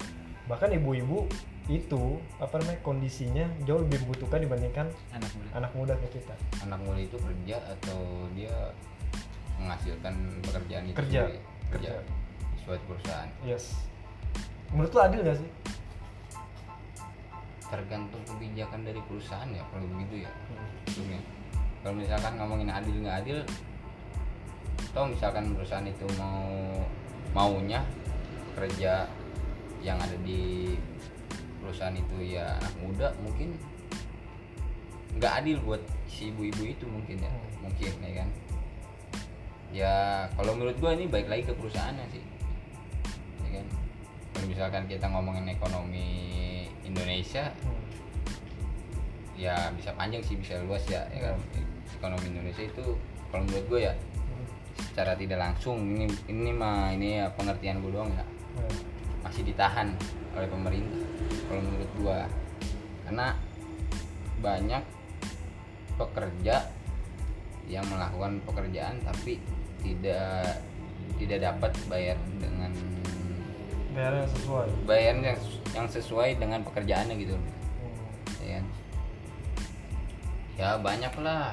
bahkan 0.48 0.68
ibu-ibu 0.72 1.24
itu 1.70 2.18
apa 2.42 2.58
namanya 2.58 2.80
kondisinya 2.82 3.46
jauh 3.62 3.86
lebih 3.86 4.02
membutuhkan 4.04 4.42
dibandingkan 4.42 4.86
Anak 5.14 5.30
muda. 5.30 5.48
anak 5.54 5.72
muda 5.78 5.92
kayak 6.02 6.12
kita 6.20 6.34
anak 6.66 6.80
muda 6.82 7.00
itu 7.00 7.16
kerja 7.16 7.56
atau 7.78 8.00
dia 8.34 8.56
menghasilkan 9.62 10.14
pekerjaan 10.42 10.84
itu 10.90 10.96
Kerja. 10.98 11.20
sendiri? 11.30 11.38
Kerja 11.72 11.90
Kerja. 11.90 12.04
di 12.52 12.56
suatu 12.60 12.84
perusahaan 12.86 13.28
yes 13.42 13.64
menurut 14.70 14.92
lo 14.92 15.00
adil 15.00 15.20
gak 15.22 15.38
sih 15.38 15.50
tergantung 17.66 18.20
kebijakan 18.28 18.84
dari 18.84 19.00
perusahaan 19.02 19.48
ya 19.48 19.64
kalau 19.72 19.86
begitu 19.88 20.28
ya 20.28 20.32
Hmm. 20.52 20.68
ujungnya 20.86 21.20
kalau 21.80 21.94
misalkan 21.96 22.32
ngomongin 22.36 22.68
adil 22.68 22.94
nggak 23.00 23.18
adil 23.24 23.38
toh 24.92 25.06
misalkan 25.08 25.56
perusahaan 25.56 25.88
itu 25.88 26.04
mau 26.20 26.44
maunya 27.32 27.80
kerja 28.52 29.08
yang 29.80 29.96
ada 29.96 30.14
di 30.20 30.76
perusahaan 31.58 31.96
itu 31.96 32.36
ya 32.36 32.60
anak 32.60 32.74
muda 32.78 33.08
mungkin 33.24 33.56
nggak 35.16 35.32
adil 35.40 35.56
buat 35.64 35.80
si 36.04 36.28
ibu-ibu 36.28 36.62
itu 36.68 36.84
mungkin 36.84 37.16
ya 37.18 37.32
Hmm. 37.32 37.64
mungkin 37.64 37.92
ya 38.04 38.12
kan 38.20 38.28
ya 39.72 40.28
kalau 40.36 40.52
menurut 40.52 40.76
gua 40.78 40.92
ini 40.92 41.08
baik 41.08 41.26
lagi 41.32 41.48
ke 41.48 41.56
perusahaannya 41.56 42.06
sih. 42.12 42.24
Ya 43.48 43.60
kan? 43.60 43.66
Kalau 44.36 44.46
misalkan 44.46 44.84
kita 44.86 45.06
ngomongin 45.08 45.48
ekonomi 45.48 46.08
Indonesia 46.84 47.48
ya 49.32 49.72
bisa 49.74 49.90
panjang 49.96 50.22
sih 50.22 50.36
bisa 50.38 50.60
luas 50.62 50.84
ya, 50.86 51.02
ya 51.10 51.32
kan? 51.32 51.36
Ekonomi 51.98 52.36
Indonesia 52.36 52.68
itu 52.68 52.84
kalau 53.32 53.42
menurut 53.48 53.66
gue 53.72 53.80
ya 53.88 53.94
secara 54.92 55.16
tidak 55.16 55.40
langsung 55.40 55.80
ini 55.88 56.04
ini 56.28 56.52
mah 56.52 56.92
ini 56.92 57.24
ya 57.24 57.32
pengertian 57.32 57.80
gue 57.80 57.90
doang 57.90 58.12
ya. 58.12 58.24
Masih 59.24 59.42
ditahan 59.48 59.96
oleh 60.36 60.48
pemerintah 60.52 61.00
kalau 61.48 61.60
menurut 61.64 61.90
gue 61.96 62.18
karena 63.08 63.26
banyak 64.42 64.84
pekerja 65.96 66.56
yang 67.70 67.84
melakukan 67.88 68.42
pekerjaan 68.44 68.98
tapi 69.06 69.38
tidak 69.82 70.62
tidak 71.18 71.38
dapat 71.52 71.72
bayar 71.86 72.18
dengan 72.40 72.70
bayarnya 73.92 74.26
sesuai. 74.32 74.68
bayar 74.88 75.14
yang 75.20 75.38
yang 75.76 75.86
sesuai 75.86 76.30
dengan 76.40 76.60
pekerjaannya 76.64 77.14
gitu. 77.20 77.36
Hmm. 77.36 78.46
ya. 78.46 78.60
Ya 80.56 80.68
banyak 80.78 81.12
lah. 81.20 81.52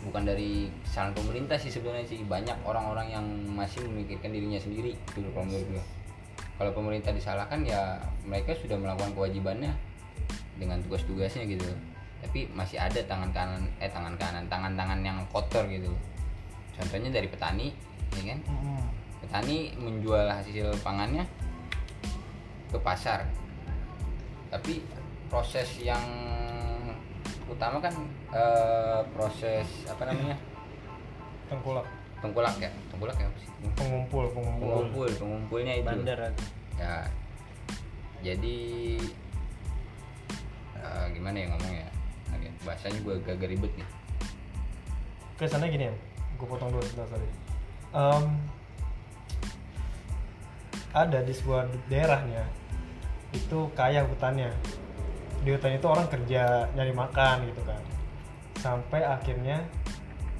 Bukan 0.00 0.24
dari 0.24 0.72
kesalahan 0.88 1.12
pemerintah 1.12 1.60
sih 1.60 1.68
sebenarnya 1.68 2.08
sih. 2.08 2.24
Banyak 2.24 2.64
orang-orang 2.64 3.12
yang 3.12 3.24
masih 3.52 3.84
memikirkan 3.84 4.32
dirinya 4.32 4.56
sendiri 4.56 4.96
gitu 5.12 5.20
loh 5.20 5.32
kalau 5.36 5.46
menurut 5.46 5.68
gue 5.76 5.84
kalau 6.60 6.76
pemerintah 6.76 7.08
disalahkan 7.16 7.64
ya 7.64 7.96
mereka 8.28 8.52
sudah 8.52 8.76
melakukan 8.76 9.16
kewajibannya 9.16 9.72
dengan 10.60 10.76
tugas-tugasnya 10.84 11.48
gitu. 11.48 11.64
Tapi 12.20 12.52
masih 12.52 12.76
ada 12.76 13.00
tangan 13.08 13.32
kanan 13.32 13.64
eh 13.80 13.88
tangan 13.88 14.12
kanan 14.20 14.44
tangan-tangan 14.52 15.00
yang 15.00 15.16
kotor 15.32 15.64
gitu 15.72 15.88
contohnya 16.80 17.10
dari 17.12 17.28
petani 17.28 17.68
ya 18.16 18.34
kan? 18.34 18.40
Hmm. 18.48 18.84
petani 19.20 19.76
menjual 19.76 20.26
hasil 20.26 20.72
pangannya 20.80 21.28
ke 22.72 22.78
pasar. 22.80 23.28
Tapi 24.50 24.82
proses 25.30 25.68
yang 25.78 26.02
utama 27.46 27.78
kan 27.78 27.94
eh, 28.34 29.00
proses 29.14 29.68
apa 29.86 30.08
namanya? 30.08 30.34
Tengkulak. 31.52 31.86
Tengkulak 32.24 32.56
ya? 32.58 32.70
Tengkulak 32.90 33.16
ya 33.20 33.26
apa 33.28 33.38
sih? 33.38 33.48
Pengumpul 33.76 34.24
pengumpul. 34.34 34.66
Pengumpul 34.66 35.08
pengumpulnya 35.14 35.74
itu. 35.78 35.86
Bandar 35.86 36.18
ya. 36.80 36.96
Jadi 38.24 38.58
eh, 40.80 41.04
gimana 41.14 41.36
ya 41.36 41.46
ngomongnya? 41.54 41.88
Bahasanya 42.60 43.00
gue 43.00 43.14
agak 43.24 43.48
ribet 43.48 43.72
nih. 43.78 43.88
Kesannya 45.40 45.72
gini 45.72 45.84
ya 45.88 45.94
gue 46.40 46.48
potong 46.48 46.72
dulu 46.72 46.80
sebentar 46.88 47.12
sorry. 47.12 47.28
Em, 47.92 48.24
ada 50.96 51.18
di 51.20 51.32
sebuah 51.36 51.68
daerahnya 51.92 52.48
itu 53.36 53.68
kaya 53.76 54.08
hutannya. 54.08 54.48
Di 55.44 55.52
hutan 55.52 55.76
itu 55.76 55.86
orang 55.86 56.08
kerja 56.08 56.72
nyari 56.72 56.96
makan 56.96 57.44
gitu 57.52 57.62
kan. 57.68 57.82
Sampai 58.56 59.04
akhirnya 59.04 59.68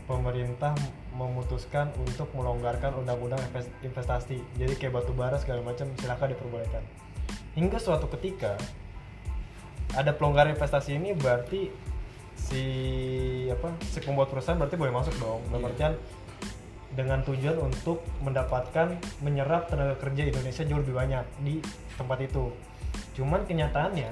pemerintah 0.08 0.72
memutuskan 1.14 1.92
untuk 2.00 2.32
melonggarkan 2.32 2.96
undang-undang 2.96 3.40
invest- 3.52 3.76
investasi. 3.84 4.40
Jadi 4.56 4.74
kayak 4.80 5.00
batu 5.00 5.12
bara 5.12 5.36
segala 5.36 5.60
macam 5.60 5.92
silahkan 6.00 6.32
diperbolehkan. 6.32 6.82
Hingga 7.54 7.78
suatu 7.78 8.08
ketika 8.18 8.56
ada 9.94 10.14
pelonggaran 10.14 10.54
investasi 10.54 10.96
ini 10.96 11.14
berarti 11.14 11.89
si 12.48 12.64
apa 13.52 13.76
si 13.84 14.00
pembuat 14.00 14.32
perusahaan 14.32 14.56
berarti 14.56 14.80
boleh 14.80 14.94
masuk 14.94 15.14
dong. 15.20 15.40
Dalam 15.52 15.60
Iya. 15.60 15.70
artian 15.72 15.92
dengan 16.90 17.22
tujuan 17.22 17.56
untuk 17.60 18.02
mendapatkan 18.24 18.98
menyerap 19.22 19.70
tenaga 19.70 19.94
kerja 20.00 20.26
Indonesia 20.26 20.62
jauh 20.66 20.80
lebih 20.82 20.96
banyak 20.96 21.24
di 21.44 21.62
tempat 21.94 22.18
itu. 22.24 22.50
Cuman 23.14 23.46
kenyataannya 23.46 24.10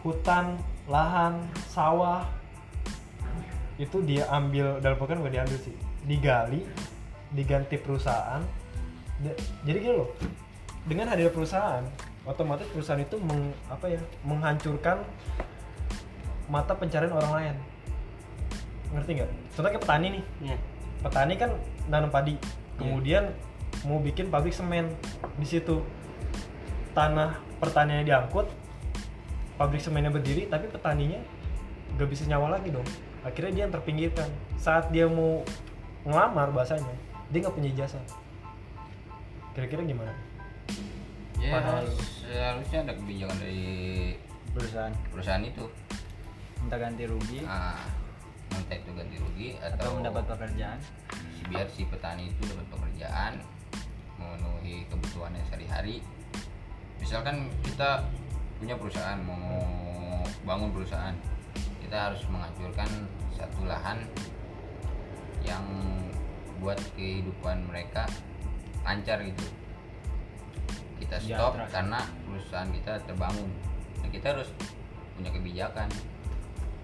hutan 0.00 0.56
lahan 0.88 1.44
sawah 1.68 2.24
itu 3.76 4.00
dia 4.04 4.24
ambil 4.32 4.80
dalam 4.80 4.96
bukan 4.96 5.20
nggak 5.20 5.34
diambil 5.36 5.58
sih. 5.60 5.76
Digali 6.08 6.64
diganti 7.34 7.76
perusahaan. 7.76 8.40
Jadi 9.66 9.78
gini 9.84 9.92
loh 9.92 10.08
dengan 10.88 11.12
hadirnya 11.12 11.28
perusahaan 11.28 11.84
otomatis 12.24 12.68
perusahaan 12.72 13.00
itu 13.00 13.16
meng, 13.20 13.52
apa 13.68 13.86
ya 13.88 14.00
menghancurkan 14.24 15.04
mata 16.50 16.74
pencarian 16.74 17.14
orang 17.14 17.32
lain. 17.38 17.56
Ngerti 18.90 19.10
nggak? 19.22 19.30
Contohnya 19.54 19.72
kayak 19.78 19.84
petani 19.86 20.06
nih. 20.18 20.24
Ya 20.50 20.56
petani 21.00 21.34
kan 21.40 21.50
nanam 21.88 22.12
padi. 22.12 22.36
Kemudian 22.76 23.32
mau 23.84 24.00
bikin 24.00 24.28
pabrik 24.28 24.52
semen 24.52 24.92
di 25.40 25.46
situ. 25.48 25.80
Tanah 26.92 27.38
pertaniannya 27.62 28.04
diangkut 28.04 28.50
pabrik 29.60 29.80
semennya 29.84 30.08
berdiri 30.08 30.48
tapi 30.48 30.66
petaninya 30.72 31.20
gak 32.00 32.08
bisa 32.08 32.24
nyawa 32.26 32.56
lagi 32.58 32.72
dong. 32.72 32.84
Akhirnya 33.20 33.52
dia 33.52 33.62
yang 33.68 33.72
terpinggirkan. 33.72 34.28
Saat 34.56 34.92
dia 34.92 35.04
mau 35.08 35.44
ngelamar 36.04 36.48
bahasanya 36.52 36.96
dia 37.28 37.44
nggak 37.44 37.54
punya 37.56 37.68
ijazah. 37.72 38.00
Kira-kira 39.52 39.84
gimana? 39.84 40.12
Ya 41.40 41.56
Padahal- 41.56 41.88
seharusnya 41.96 42.78
ada 42.84 42.92
kebijakan 42.96 43.36
dari 43.40 43.64
perusahaan. 44.52 44.92
perusahaan 45.12 45.44
itu 45.44 45.64
minta 46.62 46.76
ganti 46.76 47.04
rugi. 47.08 47.40
Ah 47.44 47.80
entah 48.50 48.76
itu 48.76 48.90
ganti 48.94 49.16
rugi 49.18 49.48
atau 49.62 49.78
atau, 49.78 49.90
mendapat 50.02 50.24
pekerjaan. 50.26 50.78
biar 51.50 51.66
si 51.66 51.82
petani 51.82 52.30
itu 52.30 52.46
dapat 52.46 52.66
pekerjaan 52.70 53.42
memenuhi 54.20 54.86
kebutuhannya 54.86 55.42
sehari-hari. 55.50 55.98
Misalkan 57.02 57.50
kita 57.66 58.06
punya 58.60 58.78
perusahaan 58.78 59.18
mau 59.24 60.22
bangun 60.46 60.70
perusahaan 60.70 61.16
kita 61.82 61.96
harus 62.12 62.22
menghancurkan 62.30 62.86
satu 63.34 63.66
lahan 63.66 63.98
yang 65.42 65.64
buat 66.62 66.78
kehidupan 66.94 67.66
mereka 67.66 68.06
lancar 68.86 69.18
gitu. 69.26 69.42
Kita 71.02 71.16
stop 71.18 71.56
Sejahtera. 71.56 71.66
karena 71.72 72.00
perusahaan 72.28 72.70
kita 72.70 72.92
terbangun. 73.08 73.50
Nah, 74.04 74.10
kita 74.12 74.36
harus 74.36 74.54
punya 75.16 75.34
kebijakan 75.34 75.88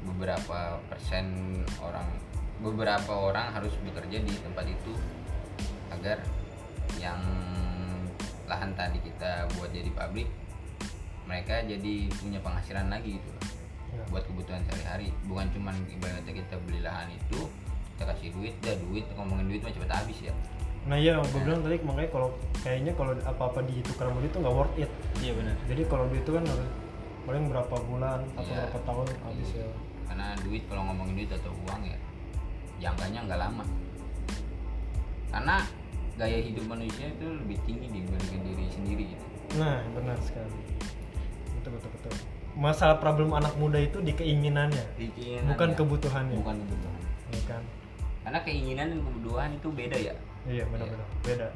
beberapa 0.07 0.79
persen 0.89 1.27
orang 1.83 2.07
beberapa 2.63 3.13
orang 3.13 3.53
harus 3.53 3.75
bekerja 3.85 4.23
di 4.25 4.33
tempat 4.41 4.65
itu 4.65 4.93
agar 5.93 6.25
yang 6.97 7.21
lahan 8.47 8.73
tadi 8.79 9.03
kita 9.03 9.51
buat 9.59 9.69
jadi 9.75 9.91
pabrik 9.93 10.29
mereka 11.27 11.61
jadi 11.67 12.07
punya 12.23 12.39
penghasilan 12.39 12.87
lagi 12.87 13.19
gitu. 13.19 13.31
Ya. 13.97 14.03
buat 14.13 14.23
kebutuhan 14.29 14.61
sehari-hari. 14.69 15.09
Bukan 15.27 15.47
cuman 15.57 15.75
ibaratnya 15.91 16.33
kita 16.37 16.55
beli 16.69 16.85
lahan 16.85 17.11
itu 17.11 17.49
kita 17.97 18.13
kasih 18.13 18.29
duit 18.37 18.55
dah 18.61 18.77
duit 18.87 19.05
ngomongin 19.17 19.47
duit 19.51 19.61
mah 19.65 19.73
cepet 19.73 19.91
habis 19.91 20.19
ya. 20.21 20.35
Nah 20.87 20.95
iya 21.01 21.19
gue 21.19 21.41
bilang 21.43 21.65
tadi 21.67 21.83
makanya 21.83 22.11
kalau 22.15 22.29
kayaknya 22.63 22.93
kalau 22.95 23.13
apa-apa 23.27 23.65
ditukar 23.67 24.07
sama 24.07 24.23
duit 24.23 24.31
itu 24.31 24.39
nggak 24.39 24.55
worth 24.55 24.77
it. 24.79 24.91
Iya 25.19 25.33
benar. 25.35 25.57
Jadi 25.67 25.83
kalau 25.91 26.05
duit 26.13 26.23
itu 26.23 26.33
kan 26.35 26.45
paling 27.27 27.45
berapa 27.51 27.75
bulan 27.91 28.21
atau 28.39 28.47
Iya. 28.47 28.55
berapa 28.63 28.79
tahun 28.87 29.07
habis 29.27 29.51
ya 29.51 29.67
karena 30.07 30.33
duit 30.43 30.63
kalau 30.67 30.83
ngomongin 30.87 31.15
duit 31.19 31.31
atau 31.31 31.53
uang 31.67 31.83
ya 31.83 31.99
jangkanya 32.79 33.25
nggak 33.25 33.41
lama 33.41 33.65
karena 35.29 35.57
gaya 36.17 36.39
hidup 36.41 36.65
manusia 36.65 37.07
itu 37.09 37.27
lebih 37.29 37.59
tinggi 37.69 37.87
dibandingkan 37.93 38.41
diri 38.43 38.65
sendiri 38.73 39.05
gitu 39.13 39.25
Nah, 39.57 39.79
benar 39.95 40.19
sekali. 40.21 40.59
Betul 41.55 41.79
betul 41.79 41.91
betul. 41.97 42.13
Masalah 42.59 42.99
problem 42.99 43.31
anak 43.31 43.55
muda 43.57 43.79
itu 43.79 44.03
di 44.03 44.11
keinginannya, 44.11 44.85
Keinginannya. 44.99 45.55
bukan 45.55 45.71
kebutuhannya. 45.79 46.37
bukan 46.43 46.57
kebutuhan 46.67 47.01
Ya 47.31 47.43
kan? 47.47 47.63
karena 48.27 48.39
keinginan 48.43 48.87
dan 48.91 49.01
kebutuhan 49.07 49.49
itu 49.55 49.69
beda 49.71 49.97
ya 49.97 50.15
Iya, 50.51 50.65
benar-benar 50.67 51.09
beda. 51.23 51.49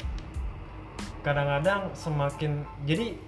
Kadang-kadang 1.20 1.80
semakin 1.92 2.62
jadi 2.86 3.18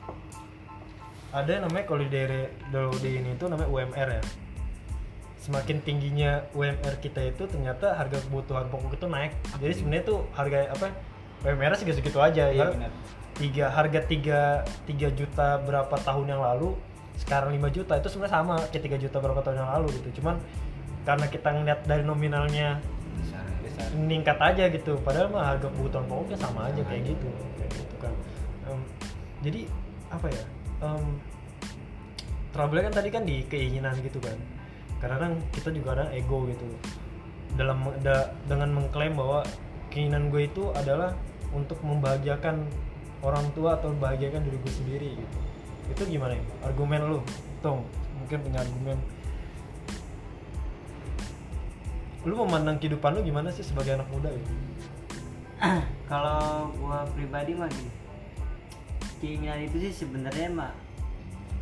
ada 1.34 1.50
yang 1.50 1.62
namanya 1.66 1.84
kalau 1.90 2.00
di 2.02 2.20
kalau 2.70 2.92
di 3.02 3.10
ini 3.18 3.30
itu 3.34 3.44
namanya 3.50 3.68
UMR 3.68 4.08
ya. 4.14 4.22
Semakin 5.42 5.82
tingginya 5.82 6.46
UMR 6.54 7.02
kita 7.02 7.18
itu 7.26 7.50
ternyata 7.50 7.98
harga 7.98 8.22
kebutuhan 8.22 8.70
pokok 8.70 8.94
itu 8.94 9.06
naik. 9.10 9.34
Jadi 9.58 9.74
sebenarnya 9.74 10.04
tuh 10.06 10.18
harga 10.38 10.70
apa? 10.70 10.86
UMR 11.42 11.74
segitu-segitu 11.74 12.18
aja 12.22 12.46
iya 12.46 12.62
ya. 12.62 12.66
benar. 12.70 12.90
Tiga 13.34 13.66
harga 13.74 14.00
tiga 14.06 14.40
tiga 14.86 15.08
juta 15.10 15.58
berapa 15.66 15.96
tahun 15.98 16.30
yang 16.30 16.42
lalu 16.46 16.78
sekarang 17.18 17.52
5 17.54 17.76
juta 17.76 17.92
itu 17.98 18.08
sebenarnya 18.08 18.34
sama 18.40 18.56
kayak 18.72 18.98
3 18.98 19.04
juta 19.04 19.16
berapa 19.18 19.40
tahun 19.42 19.58
yang 19.66 19.70
lalu 19.74 19.88
gitu. 19.98 20.22
Cuman 20.22 20.38
karena 21.02 21.26
kita 21.26 21.48
ngeliat 21.50 21.80
dari 21.90 22.06
nominalnya 22.06 22.78
besar 23.18 23.44
besar. 23.66 23.86
meningkat 23.98 24.38
aja 24.38 24.64
gitu 24.70 24.94
padahal 25.02 25.26
mah 25.34 25.42
harga 25.42 25.66
kebutuhan 25.74 26.06
pokoknya 26.06 26.38
sama 26.38 26.70
aja 26.70 26.82
kayak 26.86 27.02
gitu 27.10 27.28
kayak 27.58 27.72
gitu 27.74 27.94
kan. 27.98 28.14
Em, 28.70 28.80
jadi 29.42 29.60
apa 30.14 30.26
ya? 30.30 30.44
Um, 30.82 31.18
trouble 32.52 32.84
kan 32.84 32.92
tadi 32.94 33.08
kan 33.08 33.22
di 33.24 33.42
keinginan 33.48 33.96
gitu 34.04 34.20
kan 34.20 34.36
karena 35.02 35.16
kan 35.18 35.32
kita 35.50 35.74
juga 35.74 35.98
ada 35.98 36.04
ego 36.14 36.46
gitu. 36.46 36.62
Dalam 37.58 37.82
da- 38.00 38.30
dengan 38.46 38.70
mengklaim 38.70 39.18
bahwa 39.18 39.42
keinginan 39.90 40.30
gue 40.30 40.46
itu 40.46 40.70
adalah 40.72 41.12
untuk 41.50 41.76
membahagiakan 41.82 42.64
orang 43.20 43.44
tua 43.52 43.76
atau 43.76 43.90
membahagiakan 43.92 44.46
diri 44.46 44.56
gue 44.62 44.72
sendiri 44.72 45.10
gitu. 45.18 45.36
Itu 45.90 46.02
gimana 46.06 46.38
ya? 46.38 46.44
Argumen 46.64 47.00
lu 47.10 47.18
Tong 47.60 47.82
mungkin 48.16 48.38
punya 48.46 48.62
argumen. 48.62 48.98
Lu 52.22 52.38
memandang 52.38 52.78
kehidupan 52.78 53.18
lu 53.18 53.26
gimana 53.26 53.50
sih 53.50 53.66
sebagai 53.66 53.98
anak 53.98 54.06
muda 54.14 54.30
gitu? 54.30 54.54
Kalau 56.10 56.70
gua 56.78 57.02
pribadi 57.14 57.54
mah 57.58 57.66
gini 57.66 58.02
keinginan 59.22 59.62
itu 59.62 59.78
sih 59.86 60.02
sebenarnya 60.02 60.50
mah 60.50 60.74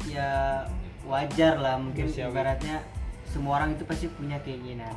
ya 0.09 0.65
wajar 1.05 1.61
lah 1.61 1.77
mungkin 1.77 2.09
Manusiawi. 2.09 2.33
ibaratnya 2.33 2.81
semua 3.31 3.63
orang 3.63 3.79
itu 3.79 3.87
pasti 3.87 4.11
punya 4.11 4.43
keinginan. 4.43 4.93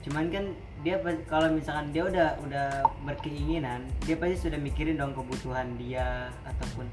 Cuman 0.00 0.32
kan 0.32 0.44
dia 0.80 0.96
kalau 1.28 1.52
misalkan 1.52 1.92
dia 1.92 2.06
udah 2.06 2.38
udah 2.48 2.86
berkeinginan 3.02 3.84
dia 4.06 4.14
pasti 4.16 4.48
sudah 4.48 4.56
mikirin 4.56 4.96
dong 4.96 5.12
kebutuhan 5.12 5.74
dia 5.76 6.32
ataupun 6.46 6.86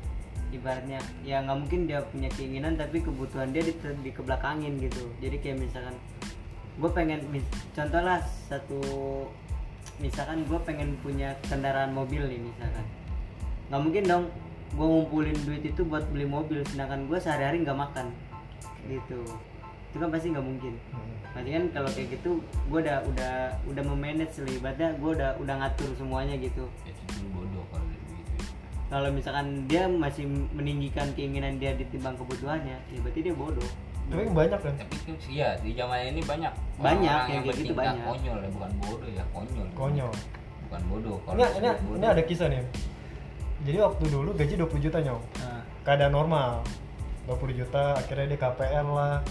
ibaratnya 0.49 0.99
ya 1.21 1.39
nggak 1.45 1.57
mungkin 1.63 1.85
dia 1.85 2.01
punya 2.11 2.27
keinginan 2.33 2.75
tapi 2.75 2.99
kebutuhan 2.99 3.53
dia 3.55 3.63
di, 3.63 3.71
dikebelakangin 4.03 4.83
gitu. 4.83 5.07
Jadi 5.23 5.37
kayak 5.39 5.63
misalkan 5.63 5.95
gue 6.75 6.89
pengen 6.91 7.23
mis- 7.31 7.47
contoh 7.71 8.01
lah 8.03 8.19
satu 8.51 8.81
misalkan 10.03 10.43
gue 10.43 10.59
pengen 10.67 10.99
punya 10.99 11.39
kendaraan 11.47 11.95
mobil 11.95 12.25
nih 12.27 12.41
misalkan. 12.41 12.85
Nggak 13.71 13.81
mungkin 13.85 14.03
dong 14.03 14.25
gue 14.75 14.87
ngumpulin 14.91 15.37
duit 15.47 15.63
itu 15.63 15.87
buat 15.87 16.03
beli 16.11 16.27
mobil 16.27 16.59
sedangkan 16.67 17.07
gue 17.07 17.15
sehari-hari 17.15 17.63
nggak 17.63 17.79
makan 17.79 18.11
gitu 18.91 19.23
itu 19.95 20.03
kan 20.03 20.11
pasti 20.11 20.27
nggak 20.35 20.43
mungkin. 20.43 20.73
Berarti 21.31 21.49
kan 21.55 21.63
kalau 21.71 21.89
kayak 21.95 22.07
gitu 22.19 22.31
gue 22.43 22.79
udah 22.83 22.99
udah 23.07 23.33
udah 23.71 23.83
memanage 23.87 24.35
lah 24.43 24.51
ibaratnya 24.51 24.91
gue 24.99 25.11
udah 25.15 25.31
udah 25.39 25.55
ngatur 25.63 25.89
semuanya 25.95 26.35
gitu. 26.35 26.67
Itu 26.83 27.03
dulu 27.15 27.27
bodoh 27.39 27.63
kalau 28.85 29.09
misalkan 29.09 29.65
dia 29.65 29.89
masih 29.89 30.29
meninggikan 30.53 31.09
keinginan 31.17 31.57
dia 31.57 31.73
ditimbang 31.73 32.13
kebutuhannya 32.21 32.77
ya 32.91 32.99
berarti 32.99 33.19
dia 33.23 33.33
bodoh. 33.33 33.69
Tapi 34.05 34.29
banyak 34.29 34.59
kan? 34.61 34.73
Tapi 34.77 34.95
itu 35.01 35.13
iya 35.33 35.57
di 35.63 35.73
zaman 35.73 36.13
ini 36.13 36.21
banyak. 36.21 36.53
Banyak 36.77 37.09
orang 37.09 37.31
yang 37.33 37.43
kayak 37.49 37.57
gitu 37.63 37.73
banyak. 37.73 38.03
konyol 38.05 38.37
ya 38.37 38.49
bukan 38.53 38.71
bodoh 38.77 39.09
ya 39.09 39.23
konyol. 39.33 39.67
Konyol. 39.73 40.13
Bukan 40.69 40.81
bodoh 40.91 41.17
kalau 41.25 41.37
ini, 41.39 41.45
ini, 41.57 41.69
bodoh, 41.81 41.97
ini 41.97 42.05
ada 42.05 42.23
kisah 42.27 42.47
nih. 42.51 42.61
Jadi 43.65 43.77
waktu 43.81 44.03
dulu 44.11 44.29
gaji 44.37 44.53
20 44.59 44.85
juta 44.85 44.97
nyong. 45.01 45.23
Nah, 45.41 45.61
keadaan 45.81 46.13
normal. 46.13 46.61
20 47.25 47.57
juta 47.57 47.97
akhirnya 47.97 48.37
dia 48.37 48.39
KPR 48.39 48.85
lah 48.85 49.25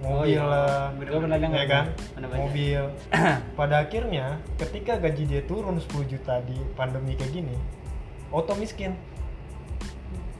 mobil 0.00 0.36
iya. 0.36 0.44
lah. 0.44 0.92
Gua 0.96 1.20
pernah 1.24 1.38
dengar 1.40 1.60
ya 1.62 1.68
kan? 1.68 1.84
baca. 1.94 2.36
mobil. 2.36 2.82
Pada 3.58 3.76
akhirnya 3.80 4.26
ketika 4.60 4.92
gaji 5.00 5.22
dia 5.24 5.42
turun 5.48 5.80
10 5.80 6.12
juta 6.12 6.40
di 6.44 6.56
pandemi 6.76 7.16
kayak 7.16 7.32
gini 7.32 7.56
auto 8.30 8.52
miskin. 8.58 8.92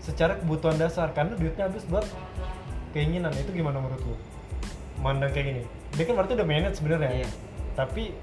Secara 0.04 0.38
kebutuhan 0.38 0.78
dasar 0.78 1.10
karena 1.10 1.34
duitnya 1.34 1.66
habis 1.66 1.82
buat 1.88 2.06
keinginan. 2.94 3.34
Itu 3.34 3.50
gimana 3.50 3.82
menurut 3.82 4.02
lu? 4.06 4.16
Mandang 5.02 5.34
kayak 5.34 5.46
gini. 5.50 5.62
Dia 5.98 6.04
kan 6.06 6.14
berarti 6.14 6.32
udah 6.38 6.46
manage 6.46 6.76
sebenarnya. 6.78 7.24
Iya. 7.24 7.30
tapi 7.76 8.16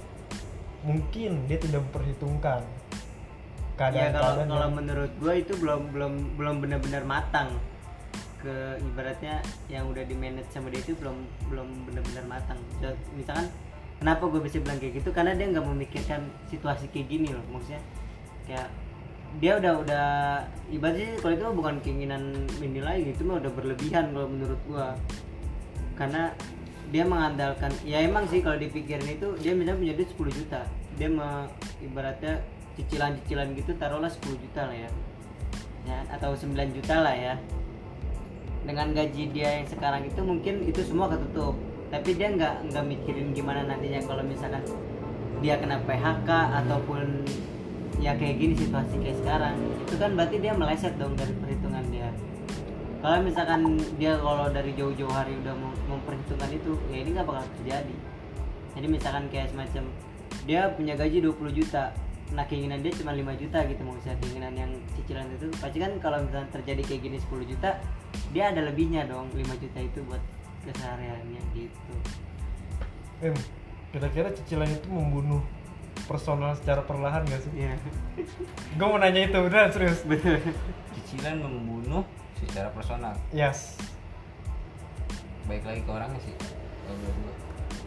mungkin 0.82 1.46
dia 1.46 1.62
tidak 1.62 1.86
memperhitungkan 1.86 2.66
ya 3.94 4.14
kalau 4.14 4.46
kalau 4.46 4.70
menurut 4.70 5.12
gue 5.18 5.34
itu 5.42 5.54
belum 5.58 5.90
belum 5.90 6.14
belum 6.38 6.56
benar-benar 6.62 7.04
matang 7.10 7.58
ke 8.44 8.56
ibaratnya 8.84 9.40
yang 9.72 9.88
udah 9.88 10.04
di 10.04 10.12
manage 10.20 10.52
sama 10.52 10.68
dia 10.68 10.84
itu 10.84 10.92
belum 11.00 11.16
belum 11.48 11.68
benar-benar 11.88 12.28
matang. 12.28 12.60
Misalkan 13.16 13.48
kenapa 14.04 14.28
gue 14.28 14.44
bisa 14.44 14.60
bilang 14.60 14.84
kayak 14.84 15.00
gitu? 15.00 15.10
Karena 15.16 15.32
dia 15.32 15.48
nggak 15.48 15.64
memikirkan 15.64 16.28
situasi 16.52 16.92
kayak 16.92 17.08
gini 17.08 17.32
loh. 17.32 17.42
Maksudnya 17.56 17.80
kayak 18.44 18.68
dia 19.40 19.58
udah 19.58 19.74
udah 19.82 20.08
ibaratnya 20.70 21.18
kalau 21.24 21.34
itu 21.34 21.44
bukan 21.56 21.76
keinginan 21.82 22.24
menilai 22.60 23.02
gitu 23.08 23.26
mah 23.26 23.40
udah 23.40 23.52
berlebihan 23.56 24.12
kalau 24.12 24.28
menurut 24.28 24.60
gua. 24.68 24.92
Karena 25.96 26.36
dia 26.92 27.08
mengandalkan 27.08 27.72
ya 27.88 28.04
emang 28.04 28.28
sih 28.28 28.44
kalau 28.44 28.60
dipikirin 28.60 29.08
itu 29.08 29.40
dia 29.40 29.56
misalnya 29.56 29.80
punya 29.80 29.94
duit 29.96 30.10
10 30.12 30.40
juta. 30.44 30.62
Dia 31.00 31.08
me, 31.10 31.48
ibaratnya 31.80 32.44
cicilan-cicilan 32.76 33.56
gitu 33.56 33.72
taruhlah 33.80 34.12
10 34.12 34.36
juta 34.36 34.68
lah 34.68 34.76
ya. 34.76 34.90
Ya 35.88 35.98
atau 36.12 36.36
9 36.36 36.54
juta 36.76 37.00
lah 37.00 37.16
ya 37.16 37.36
dengan 38.64 38.96
gaji 38.96 39.24
dia 39.36 39.60
yang 39.60 39.68
sekarang 39.68 40.08
itu 40.08 40.20
mungkin 40.24 40.64
itu 40.64 40.82
semua 40.84 41.12
ketutup. 41.12 41.56
Tapi 41.92 42.18
dia 42.18 42.32
nggak 42.34 42.74
nggak 42.74 42.86
mikirin 42.90 43.36
gimana 43.36 43.68
nantinya 43.68 44.02
kalau 44.08 44.24
misalkan 44.26 44.64
dia 45.44 45.60
kena 45.60 45.78
PHK 45.84 46.30
ataupun 46.64 47.28
ya 48.00 48.16
kayak 48.16 48.40
gini 48.40 48.56
situasi 48.56 48.96
kayak 49.04 49.20
sekarang. 49.22 49.56
Itu 49.86 49.96
kan 50.00 50.16
berarti 50.16 50.40
dia 50.40 50.54
meleset 50.56 50.96
dong 50.98 51.14
dari 51.14 51.36
perhitungan 51.38 51.84
dia. 51.92 52.10
Kalau 53.04 53.20
misalkan 53.20 53.76
dia 54.00 54.16
kalau 54.16 54.48
dari 54.48 54.72
jauh-jauh 54.80 55.12
hari 55.12 55.36
udah 55.44 55.54
mem- 55.54 55.82
memperhitungkan 55.92 56.50
itu 56.56 56.72
ya 56.88 56.98
ini 57.04 57.10
nggak 57.14 57.28
bakal 57.28 57.46
terjadi. 57.60 57.96
Jadi 58.74 58.88
misalkan 58.90 59.28
kayak 59.30 59.52
semacam 59.52 59.84
dia 60.48 60.72
punya 60.74 60.96
gaji 60.98 61.24
20 61.24 61.52
juta 61.56 61.94
nah 62.34 62.42
keinginan 62.50 62.82
dia 62.82 62.90
cuma 62.98 63.14
5 63.14 63.30
juta 63.38 63.62
gitu 63.70 63.82
maksudnya 63.86 64.18
keinginan 64.18 64.54
yang 64.58 64.72
cicilan 64.98 65.28
itu. 65.36 65.52
Pasti 65.60 65.78
kan 65.78 65.92
kalau 66.02 66.24
misalnya 66.26 66.50
terjadi 66.50 66.82
kayak 66.82 67.02
gini 67.06 67.18
10 67.22 67.52
juta 67.52 67.78
dia 68.34 68.50
ada 68.50 68.62
lebihnya 68.66 69.06
dong 69.06 69.30
5 69.32 69.62
juta 69.62 69.80
itu 69.80 70.00
buat 70.10 70.20
kesehariannya 70.66 71.42
gitu. 71.54 71.96
Em, 73.22 73.36
kira-kira 73.94 74.34
cicilan 74.34 74.68
itu 74.68 74.90
membunuh 74.90 75.46
personal 76.10 76.58
secara 76.58 76.82
perlahan 76.84 77.24
gak 77.30 77.42
sih? 77.46 77.54
Iya. 77.54 77.78
Gue 78.76 78.88
mau 78.90 78.98
nanya 78.98 79.30
itu, 79.30 79.38
beneran 79.38 79.70
serius. 79.70 80.02
Cicilan 80.98 81.40
membunuh 81.40 82.04
secara 82.42 82.74
personal? 82.74 83.14
Yes. 83.30 83.78
Baik 85.46 85.64
lagi 85.64 85.82
ke 85.86 85.92
orangnya 85.92 86.20
sih 86.26 86.36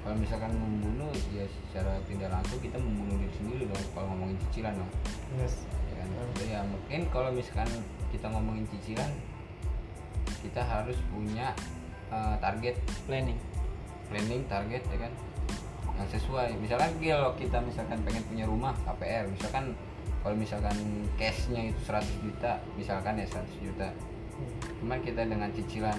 kalau 0.06 0.22
misalkan 0.22 0.54
membunuh 0.54 1.10
ya 1.34 1.42
secara 1.50 1.98
tidak 2.06 2.30
langsung 2.30 2.62
kita 2.62 2.78
membunuh 2.78 3.18
diri 3.18 3.34
sendiri 3.42 3.62
dong 3.66 3.82
kalau 3.90 4.06
ngomongin 4.14 4.38
cicilan 4.46 4.78
dong. 4.78 4.90
Yes. 5.34 5.66
Ya 5.90 5.94
kan? 5.98 6.08
Jadi 6.14 6.44
ya 6.54 6.60
mungkin 6.62 7.00
kalau 7.10 7.30
misalkan 7.34 7.66
kita 8.14 8.26
ngomongin 8.30 8.70
cicilan 8.70 9.10
kita 10.42 10.62
harus 10.62 10.99
punya 11.09 11.52
eh, 12.11 12.37
target. 12.38 12.76
Planning. 13.04 13.38
Planning 14.11 14.42
target 14.47 14.83
ya 14.87 14.99
kan? 15.06 15.12
Yang 15.97 16.09
sesuai. 16.21 16.54
Misalkan 16.61 16.90
kalau 16.99 17.33
kita 17.35 17.59
misalkan 17.61 17.99
pengen 18.04 18.23
punya 18.28 18.45
rumah 18.45 18.76
KPR 18.85 19.26
misalkan 19.26 19.73
kalau 20.21 20.35
misalkan 20.35 20.76
cashnya 21.14 21.71
itu 21.71 21.80
100 21.87 22.02
juta 22.23 22.59
misalkan 22.76 23.16
ya 23.16 23.26
100 23.26 23.64
juta. 23.64 23.88
Cuman 24.83 24.99
kita 25.00 25.25
dengan 25.25 25.49
cicilan 25.50 25.97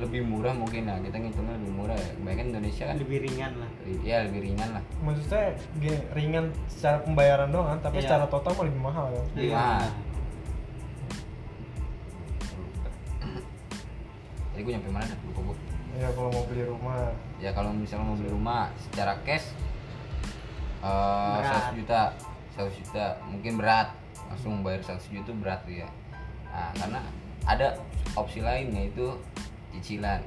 lebih 0.00 0.24
murah 0.24 0.56
mungkin 0.56 0.88
lah. 0.88 0.96
Kita 1.00 1.16
ngitungnya 1.16 1.54
lebih 1.60 1.72
murah 1.76 1.96
ya. 1.96 2.10
Kebanyakan 2.16 2.46
Indonesia 2.56 2.84
kan? 2.88 2.96
Lebih 2.96 3.18
ringan 3.20 3.52
lah. 3.60 3.70
Ya 4.00 4.16
lebih 4.24 4.40
ringan 4.48 4.68
lah. 4.76 4.82
Maksud 5.04 5.26
saya 5.28 5.52
gini, 5.76 5.98
ringan 6.16 6.44
secara 6.72 7.04
pembayaran 7.04 7.48
doang 7.52 7.76
Tapi 7.80 8.00
Iya. 8.00 8.04
secara 8.08 8.24
total 8.32 8.52
mah 8.56 8.64
lebih 8.64 8.80
mahal 8.80 9.06
kan 9.12 9.24
Iya. 9.36 9.44
Iya. 9.44 9.68
Jadi 14.60 14.68
gue 14.68 14.76
nyampe 14.76 14.92
mana 14.92 15.08
dah? 15.08 15.18
Lupa 15.24 15.40
gue 15.40 15.56
Ya 15.96 16.08
kalau 16.12 16.28
mau 16.28 16.44
beli 16.44 16.62
rumah. 16.68 17.16
Ya 17.40 17.50
kalau 17.56 17.72
misalnya 17.72 18.12
mau 18.12 18.16
beli 18.20 18.28
rumah 18.28 18.68
secara 18.76 19.16
cash 19.24 19.56
eh 20.84 21.40
Berat. 21.40 21.72
100 21.72 21.80
juta. 21.80 22.02
100 22.60 22.80
juta. 22.84 23.06
Mungkin 23.32 23.56
berat. 23.56 23.88
Langsung 24.28 24.60
bayar 24.60 24.84
100 24.84 25.00
juta 25.08 25.24
itu 25.24 25.32
berat 25.40 25.64
tuh 25.64 25.80
ya 25.80 25.88
nah 26.50 26.74
karena 26.74 26.98
ada 27.46 27.78
opsi 28.12 28.44
lain 28.44 28.68
yaitu 28.76 29.16
cicilan. 29.72 30.20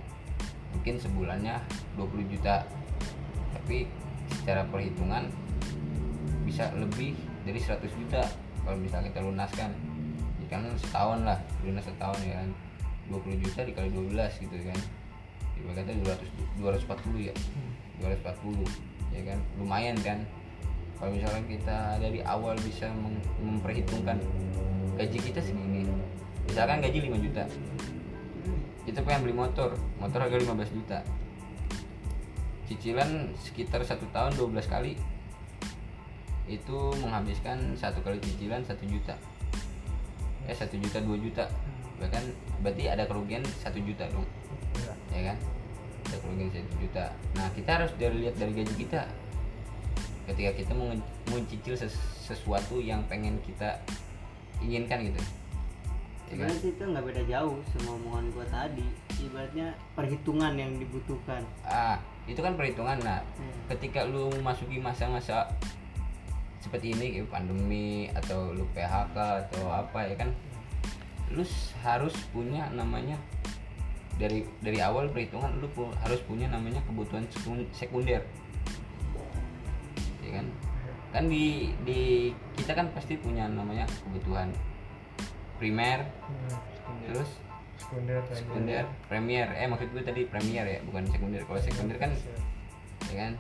Mungkin 0.74 0.98
sebulannya 0.98 1.62
20 1.94 2.34
juta. 2.34 2.66
Tapi 3.54 3.86
secara 4.34 4.66
perhitungan 4.66 5.30
bisa 6.42 6.74
lebih 6.74 7.14
dari 7.46 7.62
100 7.62 7.86
juta 7.86 8.26
kalau 8.66 8.82
misalnya 8.82 9.14
kita 9.14 9.22
lunaskan. 9.22 9.70
Ya 10.42 10.48
kan 10.50 10.66
setahun 10.74 11.22
lah 11.22 11.38
lunas 11.62 11.86
setahun 11.86 12.18
ya 12.26 12.42
kan 12.42 12.50
20 13.12 13.44
juta 13.44 13.60
dikali 13.68 13.90
12 13.92 14.44
gitu 14.44 14.56
kan. 14.64 14.80
Ibaratnya 15.60 15.96
200 16.60 16.88
240 16.88 17.30
ya. 17.30 17.36
240 18.00 19.16
ya 19.16 19.22
kan? 19.28 19.40
Lumayan 19.60 19.98
kan? 20.00 20.20
Kalau 21.00 21.12
misalnya 21.12 21.44
kita 21.48 21.78
dari 22.00 22.20
awal 22.24 22.56
bisa 22.64 22.88
mem- 22.96 23.24
memperhitungkan 23.44 24.20
gaji 24.94 25.18
kita 25.20 25.42
segini 25.42 25.90
misalkan 26.46 26.86
gaji 26.86 27.10
5 27.10 27.26
juta 27.26 27.44
kita 28.84 29.00
pengen 29.02 29.26
beli 29.26 29.36
motor 29.36 29.74
motor 29.98 30.20
harga 30.28 30.38
15 30.44 30.76
juta. 30.76 31.00
Cicilan 32.68 33.32
sekitar 33.40 33.80
satu 33.84 34.04
tahun 34.12 34.36
12 34.36 34.68
kali 34.68 35.00
itu 36.52 36.80
menghabiskan 37.00 37.80
satu 37.80 38.04
kali 38.04 38.20
cicilan 38.20 38.60
satu 38.68 38.84
juta. 38.84 39.16
Eh 40.44 40.56
satu 40.56 40.76
juta 40.76 41.00
dua 41.00 41.16
juta 41.16 41.48
bahkan 42.04 42.28
berarti 42.64 42.84
ada 42.88 43.04
kerugian 43.04 43.44
satu 43.60 43.78
juta 43.78 44.08
dong 44.08 44.24
Iya. 44.74 44.94
ya 45.12 45.22
kan? 45.30 45.38
Ada 46.04 46.18
kerugian 46.18 46.50
satu 46.50 46.76
juta. 46.80 47.06
Nah 47.34 47.48
kita 47.52 47.70
harus 47.74 47.92
dari 47.94 48.16
lihat 48.20 48.36
dari 48.36 48.52
gaji 48.54 48.76
kita. 48.80 49.02
Ketika 50.24 50.52
kita 50.56 50.72
mau 50.72 50.88
nge- 50.88 51.04
mau 51.28 51.38
cicil 51.44 51.76
ses- 51.76 52.00
sesuatu 52.24 52.80
yang 52.80 53.04
pengen 53.06 53.36
kita 53.42 53.76
inginkan 54.60 55.04
gitu. 55.04 55.20
Ya 55.20 56.40
kan? 56.40 56.50
sebenarnya 56.50 56.58
sih 56.58 56.72
itu 56.72 56.84
nggak 56.84 57.06
beda 57.06 57.24
jauh 57.28 57.56
sama 57.70 57.90
omongan 57.94 58.26
gua 58.32 58.46
tadi. 58.48 58.88
Ibaratnya 59.20 59.68
perhitungan 59.94 60.54
yang 60.56 60.72
dibutuhkan. 60.78 61.44
Ah 61.62 62.00
itu 62.24 62.40
kan 62.40 62.56
perhitungan 62.56 62.98
nah 62.98 63.20
Hmm. 63.36 63.52
ketika 63.70 64.08
lu 64.08 64.32
memasuki 64.34 64.80
masa-masa 64.80 65.52
seperti 66.58 66.96
ini 66.96 67.20
kayak 67.20 67.28
pandemi 67.30 67.88
atau 68.10 68.56
lu 68.56 68.64
PHK 68.72 69.12
atau 69.44 69.64
apa 69.68 70.08
ya 70.08 70.16
kan 70.16 70.32
lu 71.34 71.44
harus 71.82 72.14
punya 72.30 72.70
namanya 72.70 73.18
dari 74.16 74.46
dari 74.62 74.78
awal 74.78 75.10
perhitungan 75.10 75.58
lu 75.58 75.66
pu- 75.68 75.90
harus 76.00 76.22
punya 76.24 76.46
namanya 76.48 76.78
kebutuhan 76.86 77.26
sekun- 77.30 77.70
sekunder. 77.74 78.22
Ya 80.22 80.32
kan? 80.38 80.46
Kan 81.14 81.24
di 81.30 81.74
di 81.84 82.02
kita 82.54 82.74
kan 82.74 82.90
pasti 82.94 83.18
punya 83.18 83.46
namanya 83.46 83.86
kebutuhan 84.06 84.54
primer 85.58 86.06
Hmm, 86.84 87.10
terus 87.10 87.30
Sekunder. 87.74 88.22
Sekunder 88.30 88.84
premier. 89.08 89.50
Eh 89.58 89.66
maksud 89.66 89.90
gue 89.92 90.04
tadi 90.04 90.22
premier 90.26 90.66
ya 90.68 90.80
bukan 90.86 91.04
sekunder. 91.10 91.42
Kalau 91.44 91.60
sekunder 91.60 91.98
kan 91.98 92.10
gitu. 92.14 92.32
ya 93.12 93.16
kan? 93.28 93.34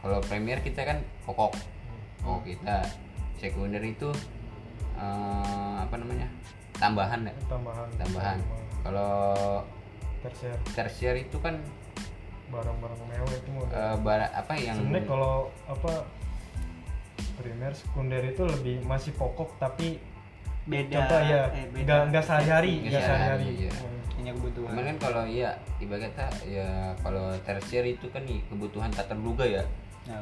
Kalau 0.00 0.18
premier 0.20 0.58
kita 0.60 0.84
kan 0.84 0.98
pokok. 1.24 1.56
Pokok 2.20 2.42
kita. 2.44 2.84
Sekunder 3.40 3.80
itu 3.80 4.08
eh, 4.94 5.76
apa 5.80 5.96
namanya 5.96 6.28
tambahan 6.78 7.20
ya? 7.28 7.34
Tambahan. 7.46 7.88
Tambahan. 7.98 8.38
Kalau 8.84 9.12
tersier. 10.24 10.56
tersier 10.72 11.14
itu 11.20 11.36
kan 11.40 11.60
barang-barang 12.48 13.00
mewah 13.08 13.32
itu 13.34 13.48
mau 13.50 13.64
eh, 13.66 13.96
bara 14.00 14.26
apa 14.32 14.52
yang 14.56 14.76
sebenarnya 14.78 15.04
kalau 15.08 15.50
apa 15.66 15.92
primer 17.34 17.72
sekunder 17.74 18.22
itu 18.22 18.42
lebih 18.46 18.76
masih 18.86 19.10
pokok 19.16 19.58
tapi 19.58 19.98
beda. 20.64 21.02
contoh 21.02 21.20
ya 21.24 21.42
eh, 21.50 21.66
beda. 21.72 21.84
nggak 21.84 22.00
nggak 22.14 22.24
sehari-hari 22.24 22.72
Nggak 22.86 23.02
sehari-hari 23.02 23.48
iya. 23.68 23.72
Hmm. 23.74 24.00
hanya 24.20 24.32
kebutuhan. 24.38 24.70
Cuman 24.70 24.84
kan 24.86 24.96
kalau 25.02 25.24
iya 25.26 25.50
ibaratnya 25.82 26.28
ya 26.46 26.68
kalau 27.02 27.26
tersier 27.44 27.84
itu 27.84 28.06
kan 28.08 28.22
nih 28.24 28.40
kebutuhan 28.48 28.90
tak 28.94 29.10
terduga 29.10 29.44
ya. 29.44 29.64
Nah, 30.08 30.20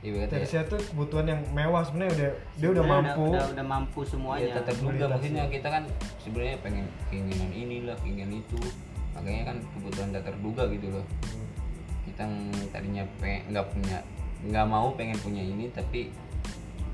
ibaratnya 0.00 0.40
tersier 0.40 0.64
tuh 0.64 0.80
kebutuhan 0.80 1.26
yang 1.28 1.40
mewah 1.52 1.84
sebenarnya 1.84 2.12
udah 2.16 2.30
dia 2.56 2.68
udah 2.72 2.84
mampu. 2.88 3.24
udah, 3.36 3.44
udah 3.52 3.66
mampu 3.68 4.00
ya 4.00 4.08
semuanya 4.08 4.52
tak 4.56 4.64
terduga 4.72 4.88
Kualitas, 4.88 5.10
maksudnya 5.12 5.44
ya. 5.44 5.52
kita 5.52 5.68
kan 5.68 5.82
sebenarnya 6.24 6.56
pengen 6.64 6.86
keinginan 7.12 7.50
inilah 7.52 7.96
keinginan 8.00 8.32
itu. 8.40 8.60
Makanya 9.12 9.42
kan 9.44 9.56
kebutuhan 9.76 10.08
tak 10.16 10.24
terduga 10.24 10.62
gitu 10.72 10.86
loh. 10.88 11.04
Hmm. 11.04 11.48
kita 12.08 12.22
yang 12.24 12.36
tadinya 12.72 13.04
pengen 13.20 13.40
nggak 13.52 13.66
punya 13.70 13.98
nggak 14.40 14.66
mau 14.66 14.88
pengen 14.96 15.18
punya 15.20 15.44
ini 15.44 15.68
tapi 15.68 16.08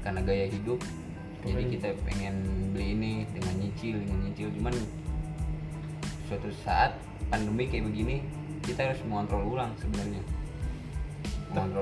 karena 0.03 0.21
gaya 0.27 0.51
hidup 0.51 0.83
jadi 1.47 1.63
kita 1.79 1.89
pengen 2.03 2.43
beli 2.75 2.99
ini 2.99 3.13
dengan 3.31 3.55
nyicil 3.63 4.03
dengan 4.03 4.19
nyicil. 4.27 4.51
Cuman 4.51 4.75
suatu 6.27 6.51
saat 6.67 6.99
pandemi 7.31 7.71
kayak 7.71 7.87
begini 7.87 8.27
kita 8.67 8.91
harus 8.91 8.99
mengontrol 9.07 9.55
ulang 9.55 9.71
sebenarnya 9.79 10.19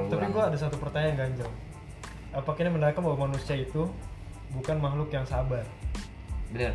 tapi 0.08 0.24
gua 0.28 0.48
ada 0.48 0.56
satu 0.56 0.76
pertanyaan 0.76 1.16
ganjel. 1.18 1.50
Apakah 2.30 2.60
ini 2.60 2.70
menandakan 2.72 3.02
bahwa 3.04 3.18
manusia 3.26 3.54
itu 3.54 3.86
bukan 4.50 4.76
makhluk 4.76 5.08
yang 5.08 5.24
sabar? 5.24 5.62
Bener. 6.50 6.74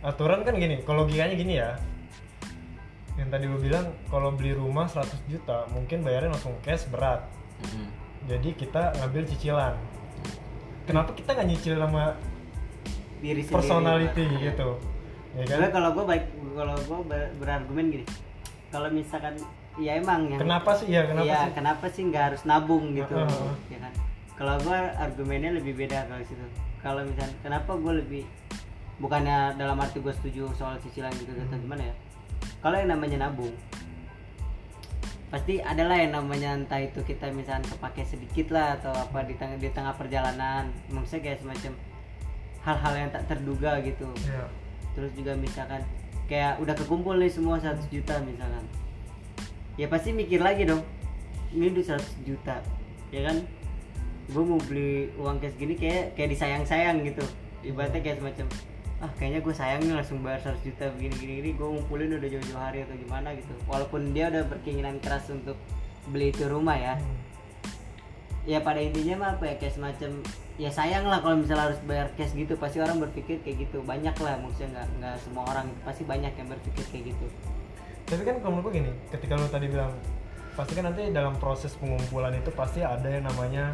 Aturan 0.00 0.42
kan 0.42 0.54
gini 0.54 0.82
kalau 0.82 1.04
logikanya 1.04 1.34
gini 1.34 1.56
ya. 1.56 1.78
Yang 3.14 3.28
tadi 3.30 3.44
lu 3.44 3.58
bilang 3.58 3.86
kalau 4.06 4.32
beli 4.32 4.52
rumah 4.52 4.86
100 4.86 5.06
juta 5.26 5.68
mungkin 5.70 6.00
bayarnya 6.00 6.32
langsung 6.32 6.56
cash 6.60 6.88
berat. 6.88 7.24
Mm-mm. 7.60 7.92
jadi 8.24 8.48
kita 8.52 8.96
ngambil 8.96 9.22
cicilan. 9.26 9.74
Kenapa 10.84 11.12
kita 11.12 11.32
nggak 11.32 11.44
nyicil 11.46 11.76
sama 11.76 12.16
diri 13.20 13.40
sendiri 13.40 13.52
personality 13.52 14.24
Iya. 14.26 14.40
gitu? 14.48 14.68
Ya 15.36 15.44
kan? 15.46 15.58
Kalau 15.70 15.90
gue 15.92 16.04
baik 16.06 16.24
kalau 16.50 16.74
gue 16.74 16.98
ber- 17.06 17.32
berargumen 17.36 17.86
gini. 17.90 18.04
Kalau 18.68 18.88
misalkan 18.88 19.36
ya 19.80 19.96
emang 19.96 20.28
yang 20.28 20.38
kenapa 20.38 20.70
sih? 20.72 20.86
Ya 20.86 21.02
kenapa 21.02 21.24
Iya, 21.24 21.40
sih? 21.40 21.52
kenapa 21.52 21.84
sih 21.88 22.02
nggak 22.04 22.24
harus 22.26 22.42
nabung 22.44 22.92
gitu? 22.92 23.16
Heeh. 23.16 23.52
ya 23.68 23.78
kan? 23.80 23.92
Kalau 24.36 24.54
gue 24.58 24.78
argumennya 24.94 25.50
lebih 25.52 25.74
beda 25.74 26.04
kalau 26.04 26.20
situ. 26.22 26.44
Kalau 26.78 27.00
misalnya 27.02 27.34
kenapa 27.40 27.72
gue 27.74 27.92
lebih 27.98 28.22
bukannya 28.96 29.56
dalam 29.56 29.76
arti 29.76 29.98
gue 29.98 30.12
setuju 30.14 30.48
soal 30.54 30.76
cicilan 30.78 31.12
gitu 31.14 31.32
atau 31.34 31.48
Hmm. 31.50 31.62
gimana 31.62 31.82
ya? 31.82 31.94
Kalau 32.60 32.76
yang 32.76 32.90
namanya 32.90 33.16
nabung 33.22 33.52
pasti 35.30 35.62
adalah 35.62 35.94
yang 35.94 36.10
namanya 36.12 36.58
entah 36.58 36.82
itu 36.82 36.98
kita 37.00 37.30
misalnya 37.30 37.62
kepake 37.68 38.02
sedikit 38.02 38.50
lah 38.50 38.74
atau 38.74 38.90
apa 38.90 39.22
di 39.22 39.34
tengah 39.34 39.56
di 39.56 39.70
tengah 39.70 39.94
perjalanan. 39.94 40.66
Maksudnya 40.88 41.22
kayak 41.24 41.38
semacam 41.38 41.72
hal-hal 42.60 42.92
yang 42.96 43.10
tak 43.10 43.24
terduga 43.26 43.80
gitu. 43.80 44.08
Iya. 44.20 44.44
terus 44.90 45.14
juga 45.14 45.32
misalkan 45.34 45.78
kayak 46.26 46.58
udah 46.58 46.74
kekumpul 46.74 47.14
nih 47.14 47.30
semua 47.30 47.56
100 47.56 47.78
juta 47.88 48.10
misalkan 48.20 48.66
ya 49.80 49.88
pasti 49.88 50.12
mikir 50.12 50.44
lagi 50.44 50.68
dong. 50.68 50.84
Ini 51.56 51.72
udah 51.72 51.96
100 51.96 52.28
juta 52.28 52.60
ya 53.08 53.32
kan? 53.32 53.36
Gue 54.28 54.44
mau 54.44 54.60
beli 54.60 55.08
uang 55.16 55.40
cash 55.40 55.56
gini 55.56 55.72
kayak 55.80 56.12
kayak 56.20 56.36
disayang-sayang 56.36 57.00
gitu. 57.08 57.24
Ibaratnya 57.64 58.04
kayak 58.04 58.20
semacam 58.20 58.46
ah 59.00 59.08
kayaknya 59.16 59.40
gue 59.40 59.54
sayang 59.56 59.80
nih 59.80 59.96
langsung 59.96 60.20
bayar 60.20 60.44
100 60.44 60.60
juta 60.60 60.84
begini 60.92 61.14
gini 61.16 61.32
gini 61.40 61.50
gue 61.56 61.64
ngumpulin 61.64 62.20
udah 62.20 62.28
jauh-jauh 62.28 62.60
hari 62.60 62.84
atau 62.84 62.92
gimana 63.00 63.32
gitu. 63.32 63.56
Walaupun 63.64 64.12
dia 64.12 64.28
udah 64.28 64.44
berkeinginan 64.52 65.00
keras 65.00 65.32
untuk 65.32 65.56
beli 66.12 66.28
itu 66.28 66.44
rumah 66.44 66.76
ya. 66.76 66.94
Ya 68.44 68.60
pada 68.60 68.84
intinya 68.84 69.24
mah 69.24 69.30
apa 69.40 69.48
ya 69.48 69.54
kayak 69.56 69.80
semacam 69.80 70.20
ya 70.60 70.68
sayang 70.68 71.08
lah 71.08 71.24
kalau 71.24 71.40
misalnya 71.40 71.72
harus 71.72 71.80
bayar 71.88 72.12
cash 72.20 72.36
gitu. 72.36 72.52
Pasti 72.60 72.84
orang 72.84 73.00
berpikir 73.00 73.40
kayak 73.40 73.64
gitu. 73.64 73.80
Banyak 73.80 74.12
lah 74.20 74.36
maksudnya 74.44 74.76
nggak 74.76 74.86
nggak 75.00 75.16
semua 75.24 75.48
orang 75.48 75.72
pasti 75.88 76.04
banyak 76.04 76.36
yang 76.36 76.48
berpikir 76.52 76.84
kayak 76.92 77.16
gitu 77.16 77.28
tapi 78.10 78.22
kan 78.26 78.36
kalau 78.42 78.58
menurutku 78.58 78.74
gini 78.74 78.90
ketika 79.14 79.38
lu 79.38 79.46
tadi 79.46 79.66
bilang 79.70 79.94
pasti 80.58 80.72
kan 80.74 80.90
nanti 80.90 81.14
dalam 81.14 81.38
proses 81.38 81.72
pengumpulan 81.78 82.34
itu 82.34 82.50
pasti 82.52 82.82
ada 82.82 83.06
yang 83.06 83.22
namanya 83.24 83.72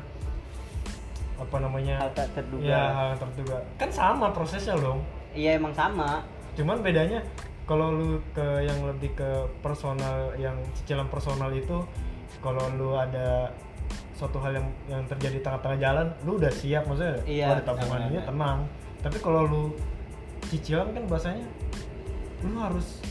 apa 1.37 1.57
namanya 1.61 2.01
hal 2.01 2.11
tak 2.17 2.29
terduga. 2.33 2.65
ya 2.65 2.83
hal 2.93 3.11
terduga. 3.21 3.57
Kan 3.77 3.91
sama 3.93 4.33
prosesnya 4.33 4.73
dong. 4.77 5.05
Iya 5.37 5.61
emang 5.61 5.77
sama. 5.77 6.25
Cuman 6.57 6.81
bedanya 6.81 7.21
kalau 7.69 7.93
lu 7.93 8.23
ke 8.33 8.65
yang 8.65 8.79
lebih 8.89 9.13
ke 9.13 9.31
personal 9.61 10.33
yang 10.41 10.57
cicilan 10.81 11.09
personal 11.13 11.53
itu 11.53 11.85
kalau 12.41 12.65
lu 12.79 12.97
ada 12.97 13.53
suatu 14.17 14.41
hal 14.41 14.57
yang 14.57 14.67
yang 14.89 15.03
terjadi 15.05 15.37
di 15.37 15.43
tengah-tengah 15.45 15.77
jalan 15.77 16.07
lu 16.25 16.41
udah 16.41 16.49
siap 16.49 16.89
maksudnya 16.89 17.21
Iya, 17.29 17.47
ada 17.53 17.63
tabungan 17.69 18.01
ini 18.09 18.17
benar. 18.17 18.29
tenang. 18.33 18.59
Tapi 19.05 19.19
kalau 19.21 19.41
lu 19.45 19.65
cicilan 20.49 20.89
kan 20.97 21.05
bahasanya 21.05 21.49
lu 22.49 22.57
harus 22.57 23.05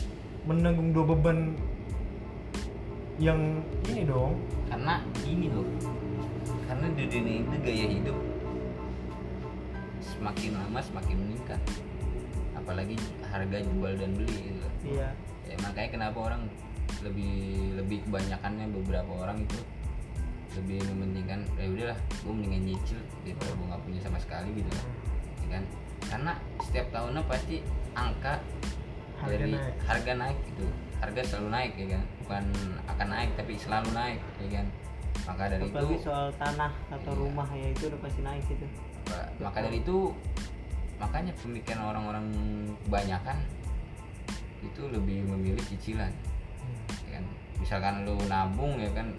menanggung 0.46 0.94
dua 0.94 1.04
beban 1.12 1.58
yang 3.18 3.60
ini 3.90 4.06
dong. 4.06 4.38
Karena 4.70 5.02
ini 5.26 5.50
loh. 5.50 5.66
Karena 6.70 6.86
di 6.94 7.04
dunia 7.10 7.42
itu 7.42 7.56
gaya 7.62 7.86
hidup 7.90 8.18
semakin 10.00 10.50
lama 10.54 10.80
semakin 10.80 11.16
meningkat. 11.18 11.60
Apalagi 12.54 12.96
harga 13.26 13.58
jual 13.62 13.92
dan 13.98 14.10
beli 14.14 14.54
gitu. 14.54 14.68
Iya. 14.96 15.10
Ya 15.46 15.56
makanya 15.62 15.90
kenapa 15.98 16.18
orang 16.18 16.42
lebih 17.02 17.34
lebih 17.76 17.98
kebanyakannya 18.06 18.66
beberapa 18.72 19.12
orang 19.26 19.42
itu 19.42 19.58
lebih 20.56 20.80
mementingkan 20.88 21.44
ya 21.60 21.68
udahlah 21.68 21.98
gue 22.24 22.32
mendingan 22.32 22.62
nyicil 22.64 22.96
daripada 23.26 23.52
gue 23.52 23.66
nggak 23.68 23.82
punya 23.84 24.00
sama 24.00 24.18
sekali 24.22 24.48
gitu 24.56 24.70
lah 24.72 24.86
ya 25.44 25.48
kan? 25.58 25.64
Karena 26.06 26.32
setiap 26.64 26.86
tahunnya 26.94 27.22
pasti 27.28 27.56
angka 27.92 28.40
Harga 29.16 29.36
dari 29.36 29.52
naik. 29.52 29.74
harga 29.88 30.12
naik 30.16 30.38
gitu. 30.48 30.66
Harga 30.96 31.20
selalu 31.24 31.48
naik 31.52 31.72
ya 31.76 31.86
kan? 31.96 32.02
Bukan 32.24 32.44
akan 32.88 33.06
naik 33.08 33.30
tapi 33.36 33.52
selalu 33.56 33.88
naik 33.92 34.20
ya 34.40 34.48
kan? 34.60 34.66
Maka 35.26 35.42
dari 35.50 35.64
apalagi 35.66 35.94
itu 35.96 36.04
soal 36.06 36.28
tanah 36.36 36.72
atau 36.92 37.12
Iya. 37.12 37.20
rumah 37.20 37.48
ya 37.50 37.66
itu 37.72 37.82
udah 37.88 38.00
pasti 38.04 38.20
naik 38.22 38.44
gitu. 38.46 38.66
Maka 39.38 39.58
dari 39.62 39.78
itu 39.80 39.96
makanya 40.96 41.32
pemikiran 41.36 41.82
orang-orang 41.92 42.26
kebanyakan 42.86 43.38
itu 44.64 44.82
lebih 44.88 45.18
memilih 45.28 45.62
cicilan 45.66 46.12
ya 47.06 47.20
kan? 47.20 47.24
Misalkan 47.60 47.94
lu 48.04 48.16
nabung 48.26 48.76
ya 48.80 48.90
kan? 48.92 49.12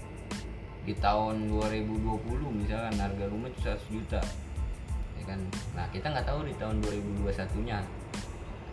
Di 0.88 0.96
tahun 0.98 1.52
2020 1.52 2.48
misalkan 2.56 2.96
harga 2.96 3.26
rumah 3.28 3.52
itu 3.52 3.60
100 3.60 3.92
juta 3.92 4.22
ya 5.20 5.24
kan? 5.28 5.40
Nah 5.76 5.86
kita 5.92 6.08
nggak 6.14 6.24
tahu 6.26 6.48
di 6.48 6.54
tahun 6.56 6.80
2021 6.80 7.68
nya 7.68 7.84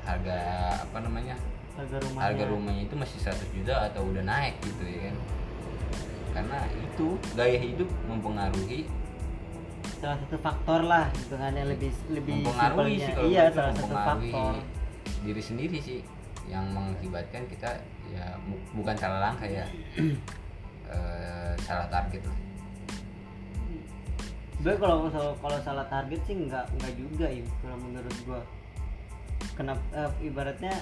harga 0.05 0.37
apa 0.85 0.99
namanya 1.01 1.37
harga 1.75 1.97
rumahnya 1.99 2.23
harga 2.23 2.45
rumahnya 2.47 2.83
itu 2.87 2.95
masih 2.95 3.19
100 3.19 3.57
juta 3.57 3.75
atau 3.91 4.03
udah 4.07 4.23
naik 4.23 4.55
gitu 4.63 4.85
ya 4.85 5.11
kan 5.11 5.17
karena 6.35 6.59
itu 6.83 7.07
gaya 7.35 7.59
hidup 7.59 7.89
mempengaruhi 8.07 8.87
salah 9.99 10.19
satu 10.21 10.37
faktor 10.37 10.81
lah 10.85 11.09
gitu 11.17 11.35
kan 11.41 11.53
yang 11.57 11.69
lebih 11.71 11.91
lebih 12.13 12.45
mempengaruhi 12.45 12.97
sih 13.01 13.13
kalau 13.15 13.29
iya 13.31 13.45
salah 13.49 13.53
gue, 13.53 13.57
satu 13.57 13.81
mempengaruhi 13.81 14.33
faktor 14.33 14.55
diri 15.25 15.43
sendiri 15.43 15.79
sih 15.81 16.01
yang 16.45 16.65
mengakibatkan 16.71 17.49
kita 17.49 17.71
ya 18.13 18.37
bu- 18.45 18.61
bukan 18.77 18.93
salah 19.01 19.33
langkah 19.33 19.49
ya 19.49 19.65
eh, 20.93 21.53
salah 21.65 21.89
target 21.89 22.21
lah. 22.29 22.37
Sebenarnya 24.61 24.81
kalau 24.81 24.97
kalau 25.41 25.59
salah 25.61 25.87
target 25.89 26.21
sih 26.25 26.37
nggak 26.37 26.65
nggak 26.77 26.93
juga 26.97 27.27
ya 27.29 27.45
kalau 27.65 27.77
menurut 27.81 28.17
gua. 28.29 28.41
Kenapa 29.55 29.83
eh, 29.93 30.11
ibaratnya 30.23 30.75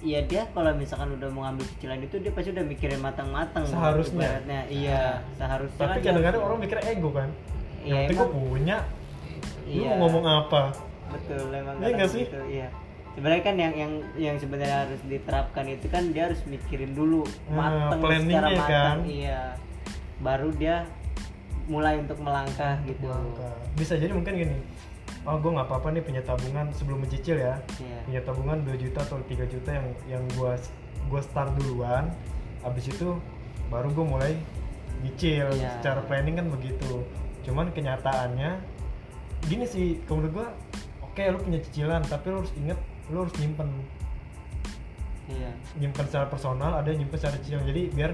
Iya 0.00 0.18
dia 0.24 0.42
kalau 0.50 0.74
misalkan 0.74 1.14
udah 1.14 1.30
mau 1.30 1.46
ngambil 1.46 1.62
cicilan 1.68 2.02
itu 2.02 2.18
dia 2.18 2.30
pasti 2.30 2.50
udah 2.50 2.64
mikirin 2.64 2.98
matang-matang 2.98 3.62
Seharusnya. 3.64 4.18
ibaratnya 4.18 4.60
iya 4.66 5.22
seharusnya 5.32 5.78
tapi 5.80 5.94
kan 5.96 6.06
kadang-kadang 6.10 6.42
orang 6.42 6.58
mikir 6.58 6.78
ego 6.82 7.10
kan 7.12 7.30
Iya, 7.78 7.86
yang 7.86 8.02
penting 8.04 8.18
gue 8.18 8.28
punya 8.32 8.76
Gitu. 9.22 9.46
lu 9.62 9.78
Iya. 9.78 9.90
mau 9.92 9.98
ngomong 10.02 10.24
apa 10.26 10.62
betul 11.08 11.46
emang 11.48 11.76
Iya 11.78 11.90
nggak 11.94 12.10
sih? 12.10 12.24
gitu, 12.26 12.40
iya 12.50 12.66
sebenarnya 13.12 13.42
kan 13.44 13.54
yang 13.56 13.72
yang 13.76 13.92
yang 14.16 14.36
sebenarnya 14.36 14.78
harus 14.82 15.00
diterapkan 15.06 15.64
itu 15.68 15.86
kan 15.86 16.02
dia 16.08 16.22
harus 16.26 16.40
mikirin 16.46 16.92
dulu 16.92 17.22
Nah, 17.46 17.54
matang 17.86 18.00
planningnya 18.00 18.26
secara 18.32 18.48
matang 18.50 18.66
kan. 18.66 18.98
iya 19.06 19.40
baru 20.18 20.48
dia 20.52 20.76
mulai 21.64 21.94
untuk 21.96 22.18
melangkah 22.18 22.74
gitu 22.82 23.06
bisa 23.72 23.94
jadi 23.94 24.10
mungkin 24.10 24.34
gini 24.36 24.56
oh 25.22 25.36
gue 25.38 25.50
nggak 25.54 25.68
apa-apa 25.70 25.94
nih 25.94 26.02
punya 26.02 26.22
tabungan 26.26 26.66
sebelum 26.74 27.06
mencicil 27.06 27.38
ya. 27.38 27.62
Iya. 27.78 27.98
Punya 28.06 28.20
tabungan 28.26 28.58
2 28.66 28.74
juta 28.82 29.00
atau 29.06 29.22
3 29.22 29.46
juta 29.46 29.70
yang 29.70 29.86
yang 30.10 30.24
gua 30.34 30.58
gua 31.06 31.22
start 31.22 31.54
duluan. 31.58 32.10
Habis 32.66 32.90
itu 32.90 33.18
baru 33.70 33.90
gue 33.94 34.06
mulai 34.06 34.32
nyicil. 35.02 35.46
Iya. 35.54 35.78
secara 35.78 36.02
planning 36.06 36.38
kan 36.42 36.46
begitu. 36.50 37.06
Cuman 37.46 37.70
kenyataannya 37.70 38.58
gini 39.46 39.66
sih 39.66 39.98
kalau 40.06 40.22
menurut 40.22 40.34
gua 40.34 40.48
oke 41.02 41.22
lu 41.22 41.38
punya 41.42 41.58
cicilan 41.62 42.02
tapi 42.06 42.30
lu 42.30 42.42
harus 42.42 42.54
inget 42.58 42.78
lu 43.10 43.18
harus 43.22 43.34
nyimpen. 43.38 43.70
Iya. 45.30 45.50
Nyimpen 45.78 46.04
secara 46.10 46.26
personal 46.26 46.82
ada 46.82 46.90
yang 46.90 47.06
nyimpen 47.06 47.18
secara 47.22 47.38
cicilan. 47.38 47.62
Jadi 47.62 47.82
biar 47.94 48.10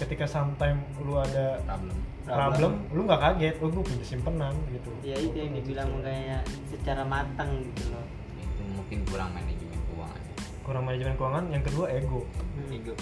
ketika 0.00 0.24
sometime 0.24 0.80
lu 1.04 1.20
ada 1.20 1.60
problem. 1.60 1.96
problem, 2.24 2.72
lu 2.96 3.00
nggak 3.04 3.20
kaget 3.20 3.54
oh 3.60 3.68
gue 3.68 3.84
punya 3.84 4.04
simpenan 4.04 4.54
gitu. 4.72 4.90
Ya 5.04 5.16
itu 5.20 5.36
yang 5.36 5.52
dibilang 5.52 5.90
kayak 6.00 6.42
secara 6.72 7.04
matang 7.04 7.60
gitu 7.60 7.92
loh. 7.92 8.04
Itu 8.40 8.62
mungkin 8.72 8.98
kurang 9.04 9.30
manajemen 9.36 9.78
keuangan 9.92 10.30
kurang 10.70 10.86
manajemen 10.86 11.18
keuangan 11.18 11.44
yang 11.50 11.64
kedua 11.66 11.90
ego. 11.90 12.22
Ego. 12.70 12.94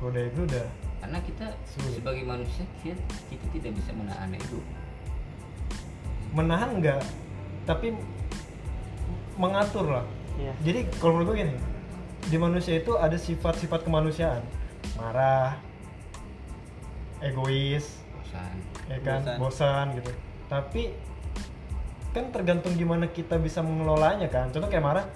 Kalau 0.00 0.10
udah 0.10 0.22
ego 0.26 0.42
udah 0.48 0.66
karena 1.00 1.18
kita 1.24 1.46
Sulit. 1.64 1.96
sebagai 1.96 2.24
manusia 2.28 2.64
kita, 2.84 3.00
kita 3.32 3.46
tidak 3.56 3.72
bisa 3.80 3.90
menahan 3.96 4.28
ego. 4.36 4.60
Menahan 6.36 6.70
enggak 6.76 7.02
tapi 7.64 7.94
mengatur 9.38 9.86
lah 9.86 10.04
iya. 10.36 10.52
Jadi 10.66 10.90
kalau 10.98 11.20
menurut 11.20 11.32
gue 11.32 11.36
gini 11.46 11.54
di 12.26 12.36
manusia 12.36 12.74
itu 12.76 12.98
ada 12.98 13.16
sifat-sifat 13.16 13.86
kemanusiaan. 13.86 14.42
Marah 14.98 15.56
egois 17.20 18.00
bosan. 18.16 18.52
ya 18.88 18.98
kan? 19.00 19.20
Bosan. 19.22 19.36
bosan 19.38 19.86
gitu. 20.00 20.10
Tapi 20.48 20.82
kan 22.10 22.26
tergantung 22.34 22.74
gimana 22.74 23.06
kita 23.06 23.38
bisa 23.38 23.62
mengelolanya 23.62 24.26
kan? 24.26 24.50
Contoh 24.50 24.66
kayak 24.66 24.82
marah 24.82 25.06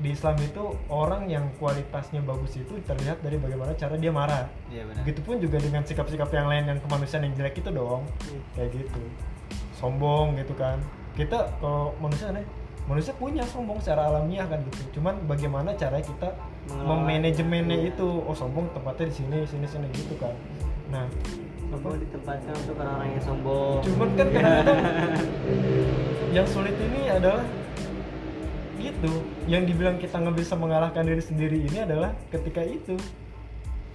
di 0.00 0.16
Islam 0.16 0.32
itu 0.40 0.62
orang 0.88 1.28
yang 1.28 1.52
kualitasnya 1.60 2.24
bagus 2.24 2.56
itu 2.56 2.72
terlihat 2.88 3.20
dari 3.20 3.36
bagaimana 3.36 3.76
cara 3.76 4.00
dia 4.00 4.08
marah. 4.08 4.48
Iya 4.72 4.88
benar. 4.88 5.02
Begitupun 5.04 5.36
juga 5.44 5.60
dengan 5.60 5.82
sikap-sikap 5.84 6.30
yang 6.32 6.48
lain 6.48 6.64
yang 6.72 6.78
kemanusiaan 6.80 7.28
yang 7.28 7.34
jelek 7.36 7.60
itu 7.60 7.68
dong. 7.68 8.08
Hmm. 8.08 8.40
kayak 8.56 8.70
gitu. 8.80 9.02
Sombong 9.76 10.40
gitu 10.40 10.54
kan. 10.56 10.80
Kita 11.16 11.52
kalau 11.60 11.92
manusia 12.00 12.32
nih 12.32 12.46
manusia 12.88 13.12
punya 13.12 13.44
sombong 13.44 13.76
secara 13.82 14.08
alamiah 14.08 14.48
kan 14.48 14.62
gitu. 14.72 15.00
Cuman 15.00 15.20
bagaimana 15.28 15.76
cara 15.76 16.00
kita 16.00 16.32
memanajemennya 16.70 17.76
Iya. 17.76 17.90
itu? 17.92 18.08
Oh 18.24 18.32
sombong 18.32 18.72
tempatnya 18.72 19.10
di 19.10 19.14
sini 19.20 19.38
sini 19.44 19.66
sini 19.68 19.86
gitu 19.92 20.16
kan 20.16 20.32
nah. 20.90 21.06
Sombong 21.70 22.02
ditempatkan 22.02 22.54
untuk 22.66 22.76
orang-orang 22.82 23.10
yang 23.14 23.24
sombong. 23.24 23.78
Cuman 23.86 24.08
kan 24.18 24.26
kadang-kadang 24.34 24.78
yang 26.36 26.46
sulit 26.50 26.74
ini 26.74 27.00
adalah 27.06 27.46
gitu. 28.82 29.12
Yang 29.46 29.62
dibilang 29.70 29.96
kita 30.02 30.18
nggak 30.18 30.36
bisa 30.36 30.54
mengalahkan 30.58 31.02
diri 31.06 31.22
sendiri 31.22 31.58
ini 31.62 31.78
adalah 31.86 32.10
ketika 32.34 32.66
itu 32.66 32.98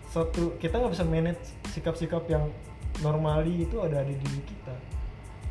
suatu 0.07 0.55
kita 0.57 0.79
nggak 0.79 0.93
bisa 0.95 1.03
manage 1.03 1.43
sikap-sikap 1.75 2.23
yang 2.31 2.47
normali 3.03 3.67
itu 3.67 3.75
ada 3.83 3.99
di 4.07 4.15
diri 4.15 4.41
kita. 4.47 4.75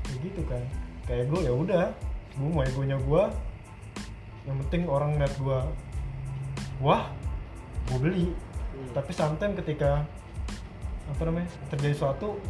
Kayak 0.09 0.19
gitu 0.25 0.43
kan. 0.49 0.63
Kayak 1.05 1.25
gue 1.29 1.41
ya 1.45 1.53
udah. 1.53 1.87
Gue 2.35 2.49
mau 2.51 2.65
egonya 2.65 2.97
gue 2.97 3.25
yang 4.45 4.57
penting 4.67 4.83
orang 4.89 5.17
ngeliat 5.17 5.35
gue 5.41 5.59
wah 6.85 7.09
gue 7.89 7.99
beli. 8.01 8.29
Hmm. 8.75 8.91
tapi 8.91 9.13
sometimes 9.15 9.55
ketika 9.63 10.03
apa 11.05 11.23
namanya 11.29 11.49
terjadi 11.69 11.95
suatu 11.95 12.41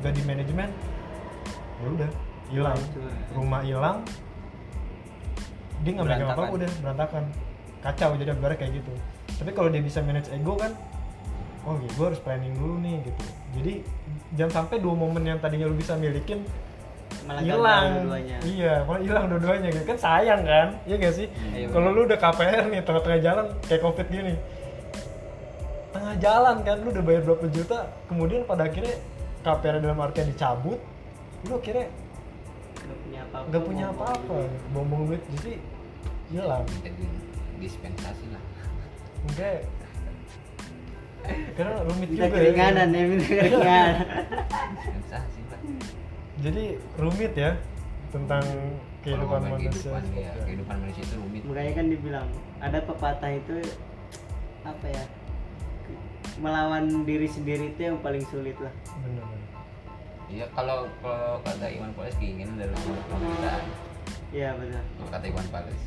gak 0.00 0.12
di 0.16 0.22
manajemen 0.26 0.68
ya 1.80 1.88
udah 1.88 2.10
hilang. 2.50 2.78
Rumah 3.32 3.62
hilang 3.62 3.96
dia 5.80 5.90
nggak 5.96 6.06
megang 6.06 6.30
apa 6.36 6.44
udah 6.52 6.70
berantakan. 6.84 7.24
Kacau 7.80 8.12
jadi 8.20 8.36
ibarat 8.36 8.60
kayak 8.60 8.84
gitu. 8.84 8.92
Tapi 9.40 9.50
kalau 9.56 9.72
dia 9.72 9.80
bisa 9.80 10.04
manage 10.04 10.28
ego 10.28 10.52
kan 10.58 10.76
oh 11.64 11.76
gitu 11.80 11.92
gue 11.96 12.06
harus 12.12 12.20
planning 12.20 12.52
dulu 12.56 12.76
nih 12.84 13.00
gitu. 13.08 13.24
Jadi 13.56 13.72
jangan 14.36 14.52
sampai 14.64 14.76
dua 14.84 14.94
momen 14.96 15.24
yang 15.24 15.40
tadinya 15.40 15.68
lu 15.68 15.76
bisa 15.76 15.96
milikin 15.96 16.44
Malah 17.26 17.42
hilang. 17.44 17.84
iya 18.46 18.74
malah 18.84 19.00
hilang 19.00 19.24
dua-duanya 19.32 19.68
gitu. 19.72 19.84
Kan 19.88 19.98
sayang 20.00 20.42
kan 20.44 20.68
iya 20.84 20.96
gak 21.00 21.14
sih? 21.16 21.26
Iya, 21.56 21.72
kalau 21.72 21.92
lu 21.96 22.04
udah 22.04 22.18
KPR 22.20 22.64
nih 22.68 22.80
tengah-tengah 22.84 23.20
jalan 23.24 23.46
kayak 23.64 23.80
covid 23.80 24.06
gini 24.08 24.34
tengah 25.90 26.14
jalan 26.22 26.56
kan 26.62 26.76
lu 26.82 26.88
udah 26.94 27.04
bayar 27.04 27.22
berapa 27.26 27.46
juta 27.50 27.78
kemudian 28.06 28.46
pada 28.46 28.66
akhirnya 28.70 28.96
KPR 29.42 29.76
dalam 29.82 29.98
artian 29.98 30.26
dicabut 30.30 30.78
lu 31.48 31.52
akhirnya 31.56 31.86
Nggak 32.80 32.98
punya 33.06 33.20
apa-apa. 33.22 33.46
nggak 33.50 33.62
punya 33.62 33.84
ngomong 33.86 34.02
apa-apa. 34.02 34.36
Bombong 34.74 35.02
duit 35.06 35.22
jadi 35.38 35.52
hilang. 36.32 36.64
Dispensasi 37.60 38.24
lah. 38.34 38.42
Enggak. 39.30 39.60
Karena 41.54 41.74
rumit 41.84 42.08
minta 42.08 42.26
juga 42.26 42.34
keringanan 42.34 42.88
ya 42.90 43.02
minta 43.06 43.26
keringanan. 43.28 43.94
Dispensasi 44.74 45.40
lah 45.46 45.60
jadi 46.40 46.64
rumit 46.96 47.32
ya 47.36 47.50
tentang 48.10 48.42
kehidupan 49.04 49.40
manusia. 49.44 49.70
kehidupan, 49.70 50.02
ya, 50.16 50.32
kehidupan 50.44 50.76
manusia 50.80 51.02
itu 51.04 51.14
rumit. 51.20 51.42
Makanya 51.46 51.72
kan 51.76 51.86
dibilang 51.86 52.28
ada 52.58 52.78
pepatah 52.82 53.32
itu 53.32 53.56
apa 54.60 54.86
ya 54.88 55.04
melawan 56.40 57.04
diri 57.04 57.28
sendiri 57.28 57.70
itu 57.76 57.80
yang 57.92 58.00
paling 58.00 58.24
sulit 58.32 58.56
lah 58.58 58.72
bener 59.04 59.24
Iya 60.30 60.46
kalau 60.54 60.86
kalau 61.02 61.42
kata 61.42 61.66
Iwan 61.74 61.90
Fals 61.98 62.14
keinginan 62.22 62.54
dari 62.54 62.70
sumber 62.86 63.02
penderitaan. 63.10 63.64
iya 64.30 64.54
benar 64.54 64.78
Kalau 64.94 65.10
kata 65.10 65.24
Iwan 65.26 65.46
Fals 65.50 65.82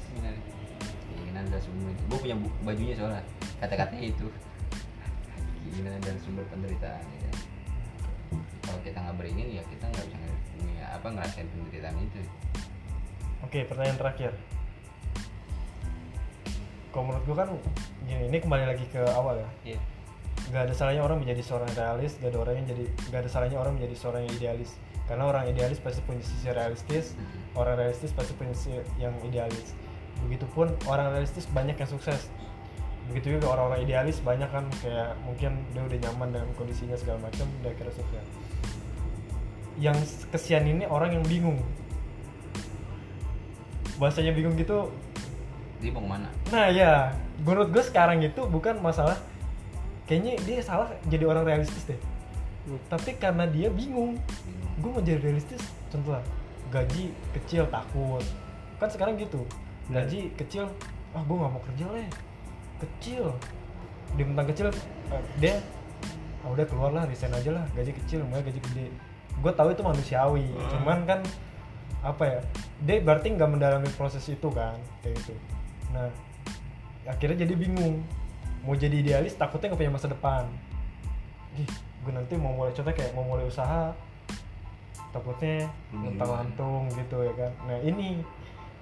keinginan 1.08 1.44
dari 1.48 1.64
sumber 1.64 1.96
gue 1.96 2.18
punya 2.20 2.36
bajunya 2.68 2.96
soalnya 3.00 3.24
kata-katanya 3.64 4.12
itu 4.12 4.28
keinginan 5.64 6.04
dari 6.04 6.20
sumber 6.20 6.44
penderitaan 6.52 7.08
ya. 7.08 7.32
Kalau 8.68 8.80
kita 8.84 8.98
nggak 9.00 9.16
beringin 9.16 9.48
ya 9.58 9.64
kita 9.64 9.86
nggak 9.88 10.06
bisa 10.12 10.28
punya 10.60 10.86
apa 10.92 11.08
ngerasain 11.08 11.48
penderitaan 11.48 11.96
itu. 12.04 12.20
Oke, 13.48 13.60
pertanyaan 13.68 14.00
terakhir. 14.00 14.32
Kalau 16.94 17.04
menurut 17.10 17.24
gue 17.26 17.36
kan 17.36 17.50
gini, 18.06 18.24
ini 18.30 18.38
kembali 18.44 18.66
lagi 18.70 18.86
ke 18.92 19.02
awal 19.18 19.40
ya. 19.40 19.50
Iya. 19.74 19.80
Gak 20.52 20.70
ada 20.70 20.74
salahnya 20.76 21.04
orang 21.06 21.24
menjadi 21.24 21.42
seorang 21.46 21.72
realis, 21.72 22.20
gak 22.20 22.36
ada 22.36 22.40
orang 22.44 22.56
yang 22.60 22.68
jadi, 22.76 22.84
gak 23.14 23.20
ada 23.24 23.30
salahnya 23.32 23.58
orang 23.62 23.74
menjadi 23.80 23.96
seorang 23.96 24.22
yang 24.28 24.34
idealis. 24.36 24.72
Karena 25.04 25.24
orang 25.28 25.44
idealis 25.52 25.80
pasti 25.84 26.00
punya 26.04 26.24
sisi 26.24 26.48
realistis, 26.52 27.06
orang 27.60 27.76
realistis 27.76 28.12
pasti 28.16 28.32
punya 28.36 28.56
sisi 28.56 28.80
yang 29.00 29.12
idealis. 29.28 29.76
Begitupun 30.24 30.72
orang 30.88 31.12
realistis 31.12 31.48
banyak 31.52 31.76
yang 31.76 31.90
sukses. 31.90 32.32
Begitu 33.12 33.36
juga 33.36 33.52
orang-orang 33.52 33.84
idealis 33.84 34.24
banyak 34.24 34.48
kan 34.48 34.64
kayak 34.80 35.20
mungkin 35.28 35.60
dia 35.76 35.84
udah 35.84 36.00
nyaman 36.08 36.28
dengan 36.32 36.50
kondisinya 36.56 36.96
segala 36.96 37.20
macam, 37.20 37.48
dia 37.60 37.76
kira 37.76 37.92
sukses. 37.92 38.26
Yang 39.76 40.28
kesian 40.32 40.64
ini 40.64 40.88
orang 40.88 41.20
yang 41.20 41.26
bingung. 41.28 41.60
Bahasanya 44.00 44.34
bingung 44.34 44.58
gitu 44.58 44.90
Dia 45.84 45.92
mau 45.92 46.00
ke 46.00 46.10
mana? 46.16 46.32
Nah 46.48 46.72
ya, 46.72 47.12
menurut 47.44 47.76
gue 47.76 47.84
sekarang 47.84 48.24
itu 48.24 48.48
bukan 48.48 48.80
masalah 48.80 49.20
Kayaknya 50.14 50.38
dia 50.46 50.62
salah 50.62 50.94
jadi 51.10 51.26
orang 51.26 51.42
realistis 51.42 51.90
deh. 51.90 51.98
Tapi 52.86 53.18
karena 53.18 53.50
dia 53.50 53.74
bingung 53.74 54.14
Bingung. 54.46 54.70
Gue 54.78 54.90
mau 54.94 55.02
jadi 55.02 55.18
realistis, 55.26 55.74
contoh 55.90 56.14
lah 56.14 56.22
Gaji 56.70 57.10
kecil 57.34 57.66
takut. 57.74 58.22
Kan 58.78 58.94
sekarang 58.94 59.18
gitu 59.18 59.42
Gaji 59.90 60.30
kecil, 60.38 60.70
ah 61.18 61.26
gue 61.26 61.34
gak 61.34 61.50
mau 61.50 61.62
kerja 61.66 61.86
lah 61.90 62.06
Kecil 62.78 63.26
Dia 64.14 64.26
tentang 64.30 64.48
kecil, 64.54 64.68
eh, 64.70 65.24
dia 65.42 65.58
ah 66.46 66.50
udah 66.54 66.66
keluar 66.70 66.94
lah, 66.94 67.10
resign 67.10 67.34
aja 67.34 67.50
lah 67.50 67.66
Gaji 67.74 67.98
kecil, 68.06 68.22
mau 68.30 68.38
gaji 68.38 68.62
gede. 68.70 68.94
Gue 69.42 69.50
tahu 69.50 69.74
itu 69.74 69.82
manusiawi, 69.82 70.46
cuman 70.78 71.10
kan 71.10 71.26
apa 72.06 72.38
ya 72.38 72.40
dia 72.86 73.02
berarti 73.02 73.34
nggak 73.34 73.50
mendalami 73.50 73.90
proses 73.98 74.22
itu 74.30 74.46
kan 74.54 74.78
kayak 75.02 75.18
gitu. 75.26 75.34
Nah 75.90 76.14
akhirnya 77.10 77.50
jadi 77.50 77.58
bingung 77.58 78.06
mau 78.64 78.76
jadi 78.80 78.96
idealis 79.04 79.36
takutnya 79.36 79.72
nggak 79.72 79.82
punya 79.84 79.94
masa 79.94 80.08
depan. 80.08 80.48
Ih 81.60 81.70
gue 82.04 82.12
nanti 82.12 82.36
mau 82.36 82.52
mulai 82.52 82.76
contohnya 82.76 82.98
kayak 83.00 83.12
mau 83.16 83.24
mulai 83.24 83.48
usaha 83.48 83.96
takutnya 85.16 85.70
mentang 85.94 86.32
lantung 86.32 86.90
gitu 86.96 87.24
ya 87.24 87.34
kan. 87.36 87.52
Nah 87.68 87.78
ini 87.84 88.24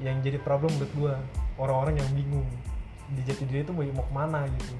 yang 0.02 0.22
jadi 0.26 0.41
problem 0.41 0.72
menurut 0.78 0.94
gue 0.94 1.13
orang-orang 1.58 1.98
yang 1.98 2.10
bingung. 2.13 2.48
Di 3.12 3.22
jati 3.28 3.44
diri 3.44 3.67
itu 3.67 3.74
mau 3.76 3.84
mau 3.91 4.06
ke 4.08 4.13
mana 4.15 4.39
gitu. 4.48 4.74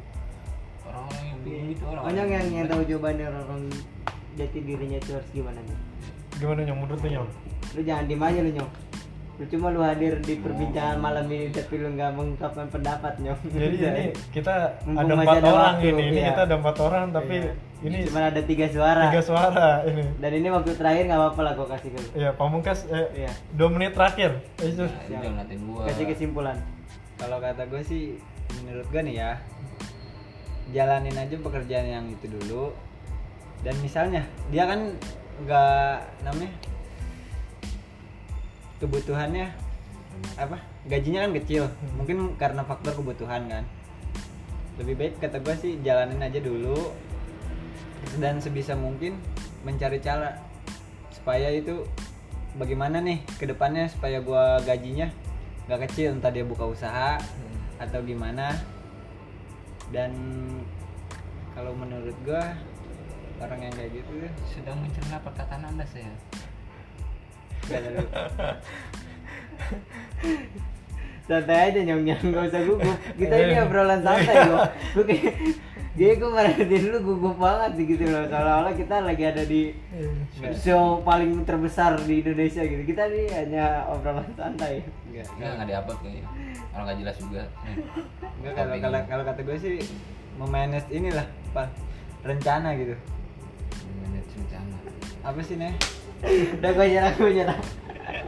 Orang-orang 0.88 1.24
yang 1.28 1.40
bingung 1.44 1.70
itu 1.76 1.84
orang. 1.84 2.04
banyak 2.08 2.28
yang 2.32 2.48
yang 2.50 2.66
tahu 2.70 2.82
jawabannya 2.88 3.26
orang 3.28 3.64
jati 4.40 4.60
dirinya 4.64 4.98
itu 4.98 5.12
harus 5.18 5.30
gimana 5.36 5.60
nih? 5.66 5.78
Gimana 6.40 6.60
nyong? 6.64 6.80
Menurut 6.80 7.02
lu 7.04 7.10
nyong? 7.12 7.30
Lu 7.76 7.82
jangan 7.84 8.04
diem 8.08 8.24
aja 8.24 8.40
lu 8.42 8.52
nyong 8.56 8.72
cuma 9.49 9.73
lu 9.73 9.82
hadir 9.82 10.21
di 10.21 10.38
perbincangan 10.38 11.01
malam 11.01 11.25
ini 11.32 11.49
tapi 11.49 11.82
lu 11.82 11.89
nggak 11.97 12.12
mengungkapkan 12.13 12.67
pendapat 12.69 13.13
nyong 13.23 13.41
jadi 13.49 13.75
ini 13.89 14.06
kita 14.30 14.84
Mumpung 14.86 15.01
ada 15.01 15.13
empat 15.17 15.38
ada 15.38 15.49
orang 15.49 15.75
waktu, 15.80 15.88
ini 15.89 16.04
ini 16.12 16.19
iya. 16.21 16.27
kita 16.30 16.41
ada 16.45 16.56
empat 16.60 16.77
orang 16.77 17.06
tapi 17.10 17.36
Iya. 17.41 17.54
ini 17.82 17.97
cuma 18.06 18.19
ada 18.30 18.41
tiga 18.45 18.65
suara 18.69 19.04
tiga 19.10 19.21
suara 19.25 19.69
ini 19.89 20.04
dan 20.21 20.32
ini 20.38 20.47
waktu 20.54 20.71
terakhir 20.77 21.04
nggak 21.10 21.19
apa-apa 21.23 21.41
lah 21.41 21.54
gua 21.58 21.67
kasih 21.73 21.89
ke 21.89 21.97
lu 21.97 22.10
Iya, 22.13 22.30
pamungkas 22.38 22.80
eh, 22.91 23.08
Iya. 23.25 23.32
dua 23.58 23.69
menit 23.73 23.97
terakhir. 23.97 24.38
Eh, 24.62 24.69
itu. 24.69 24.86
Nah, 24.86 25.45
gua. 25.65 25.84
kasih 25.89 26.06
kesimpulan 26.13 26.58
Kalau 27.17 27.38
kata 27.38 27.69
gue 27.69 27.82
sih 27.86 28.17
menurut 28.65 28.86
gue 28.89 29.01
nih 29.06 29.15
ya 29.21 29.32
jalanin 30.71 31.15
aja 31.17 31.36
pekerjaan 31.38 31.88
yang 31.88 32.06
itu 32.10 32.25
dulu 32.32 32.73
dan 33.62 33.75
misalnya 33.84 34.25
dia 34.49 34.65
kan 34.65 34.95
nggak 35.45 35.95
namanya 36.25 36.51
kebutuhannya 38.82 39.54
apa? 40.36 40.58
Gajinya 40.89 41.30
kan 41.30 41.32
kecil. 41.38 41.63
Mungkin 41.96 42.36
karena 42.41 42.65
faktor 42.65 42.98
kebutuhan 42.98 43.46
kan. 43.48 43.63
Lebih 44.82 44.98
baik 44.98 45.13
kata 45.22 45.38
gue 45.39 45.56
sih 45.62 45.74
jalanin 45.86 46.20
aja 46.20 46.41
dulu. 46.41 46.91
Dan 48.17 48.41
sebisa 48.41 48.74
mungkin 48.74 49.22
mencari 49.62 50.02
cara 50.02 50.41
supaya 51.13 51.54
itu 51.54 51.86
bagaimana 52.58 52.98
nih 53.00 53.22
ke 53.38 53.46
depannya 53.46 53.86
supaya 53.88 54.20
gua 54.20 54.58
gajinya 54.65 55.08
nggak 55.70 55.88
kecil 55.88 56.17
entah 56.17 56.34
dia 56.34 56.41
buka 56.41 56.65
usaha 56.65 57.22
atau 57.78 58.02
gimana. 58.02 58.58
Dan 59.94 60.12
kalau 61.54 61.78
menurut 61.78 62.17
gua 62.26 62.58
orang 63.38 63.70
yang 63.70 63.74
kayak 63.78 64.02
gitu 64.02 64.12
sedang 64.50 64.82
mencerna 64.82 65.22
perkataan 65.22 65.63
anda 65.70 65.86
saya. 65.86 66.10
Ada 67.69 67.89
santai 71.32 71.71
aja 71.71 71.80
nyong 71.88 72.04
nyong 72.04 72.24
gak 72.34 72.43
usah 72.52 72.62
gugup. 72.67 72.97
Kita 73.15 73.36
ini 73.39 73.56
obrolan 73.63 74.04
santai 74.04 74.36
kok 74.36 74.67
gue 75.00 75.06
kayak 75.08 75.36
dia 75.91 76.15
gue 76.15 76.30
merhatiin 76.32 76.84
lu 76.88 77.00
gugup 77.04 77.36
banget 77.36 77.71
sih 77.76 77.86
gitu 77.88 78.04
loh 78.08 78.24
seolah-olah 78.28 78.74
kita 78.80 79.04
lagi 79.04 79.24
ada 79.28 79.43
di 79.43 79.76
show 80.56 81.04
paling 81.04 81.43
terbesar 81.47 82.00
di 82.04 82.19
Indonesia 82.19 82.63
gitu. 82.63 82.84
Kita 82.84 83.08
ini 83.08 83.32
hanya 83.32 83.88
obrolan 83.88 84.28
santai. 84.36 84.84
Enggak 85.08 85.28
Enggak 85.39 85.52
nggak 85.56 85.67
diupload 85.71 86.00
kayaknya. 86.04 86.26
Orang 86.76 86.86
nggak 86.88 87.00
jelas 87.00 87.15
juga. 87.19 87.43
enggak 88.39 88.54
kalau 88.56 88.76
kalau 88.80 89.00
kalau 89.08 89.24
kata 89.24 89.41
gue 89.47 89.58
sih 89.60 89.76
memanage 90.36 90.89
inilah 90.91 91.28
apa 91.56 91.63
rencana 92.28 92.76
gitu. 92.76 92.95
Manage 94.04 94.32
rencana. 94.36 94.76
apa 95.21 95.38
sih 95.45 95.54
nih 95.54 95.69
udah 96.24 96.72
gue 96.72 96.86
nyerah 96.88 97.14
gue 97.14 97.32
nyerah 97.34 97.60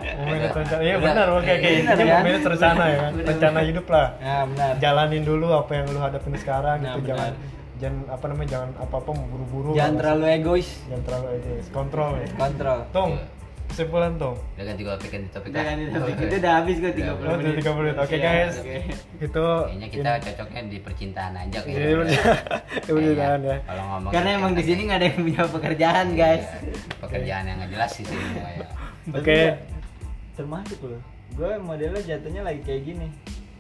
Memanage 0.04 0.54
rencana. 0.54 0.82
Iya 0.84 0.96
Udah. 0.96 1.06
benar, 1.06 1.28
oke 1.32 1.44
kayak 1.44 1.60
Iya, 1.60 1.72
ini 1.74 1.82
benar, 1.82 1.98
kan? 1.98 2.22
memanage 2.22 2.48
rencana 2.48 2.84
ya 2.84 2.98
kan. 3.00 3.12
Rencana 3.24 3.60
hidup 3.64 3.86
lah. 3.88 4.08
Nah, 4.16 4.44
benar. 4.46 4.74
Jalanin 4.78 5.24
dulu 5.24 5.48
apa 5.50 5.72
yang 5.74 5.86
lu 5.88 6.00
hadapin 6.00 6.34
sekarang 6.36 6.78
Nah, 6.80 6.94
gitu. 6.94 7.08
Jangan 7.10 7.32
benar. 7.34 7.80
jangan 7.80 8.00
apa 8.08 8.26
namanya 8.28 8.50
jangan 8.50 8.70
apa-apa 8.78 9.10
mau 9.10 9.26
buru-buru. 9.28 9.70
Jangan 9.74 9.96
terlalu 9.98 10.24
egois. 10.30 10.70
jangan 10.86 11.04
terlalu 11.04 11.28
egois. 11.34 11.66
Kontrol 11.72 12.12
ya. 12.16 12.28
Kontrol. 12.32 12.80
Tong, 12.92 13.12
kesimpulan 13.74 14.14
Tong. 14.16 14.38
Udah 14.38 14.64
ganti 14.64 14.84
topik 14.84 15.10
ganti 15.10 15.30
topik 15.30 15.50
Udah 15.50 15.58
dah. 15.58 15.66
kan 15.66 15.78
itu 15.82 16.38
udah 16.38 16.54
habis 16.54 16.76
kok 16.78 16.94
30 16.94 17.02
Udah, 17.04 17.10
Oh, 17.10 17.18
menit. 17.34 17.44
udah 17.44 17.54
30 17.58 17.74
menit. 17.76 17.96
Oke 17.98 18.14
Iya, 18.14 18.22
guys. 18.24 18.56
oke. 18.56 18.78
Itu 19.20 19.46
Kayaknya 19.60 19.88
kita 19.90 20.12
cocoknya 20.22 20.62
di 20.64 20.78
percintaan 20.80 21.34
aja 21.36 21.58
Ini 21.58 21.66
kayaknya. 21.68 21.96
udah 22.88 23.14
jangan 23.14 23.40
ya. 23.42 23.58
Kalau 23.60 23.84
ngomong 23.88 24.12
Karena 24.14 24.30
emang 24.32 24.52
di 24.54 24.64
sini 24.64 24.82
nggak 24.84 24.96
ada 24.96 25.08
yang 25.08 25.20
punya 25.20 25.42
pekerjaan, 25.50 26.06
guys. 26.14 26.46
pekerjaan 27.00 27.44
yang 27.44 27.58
nggak 27.58 27.72
jelas 27.72 27.92
sih 27.92 28.06
sini 28.06 28.28
ya. 28.38 28.68
Oke. 29.10 29.40
Termasuk 30.34 30.80
loh. 30.84 31.02
Gue 31.34 31.52
modelnya 31.58 32.00
jatuhnya 32.00 32.42
lagi 32.42 32.62
kayak 32.62 32.82
gini. 32.84 33.08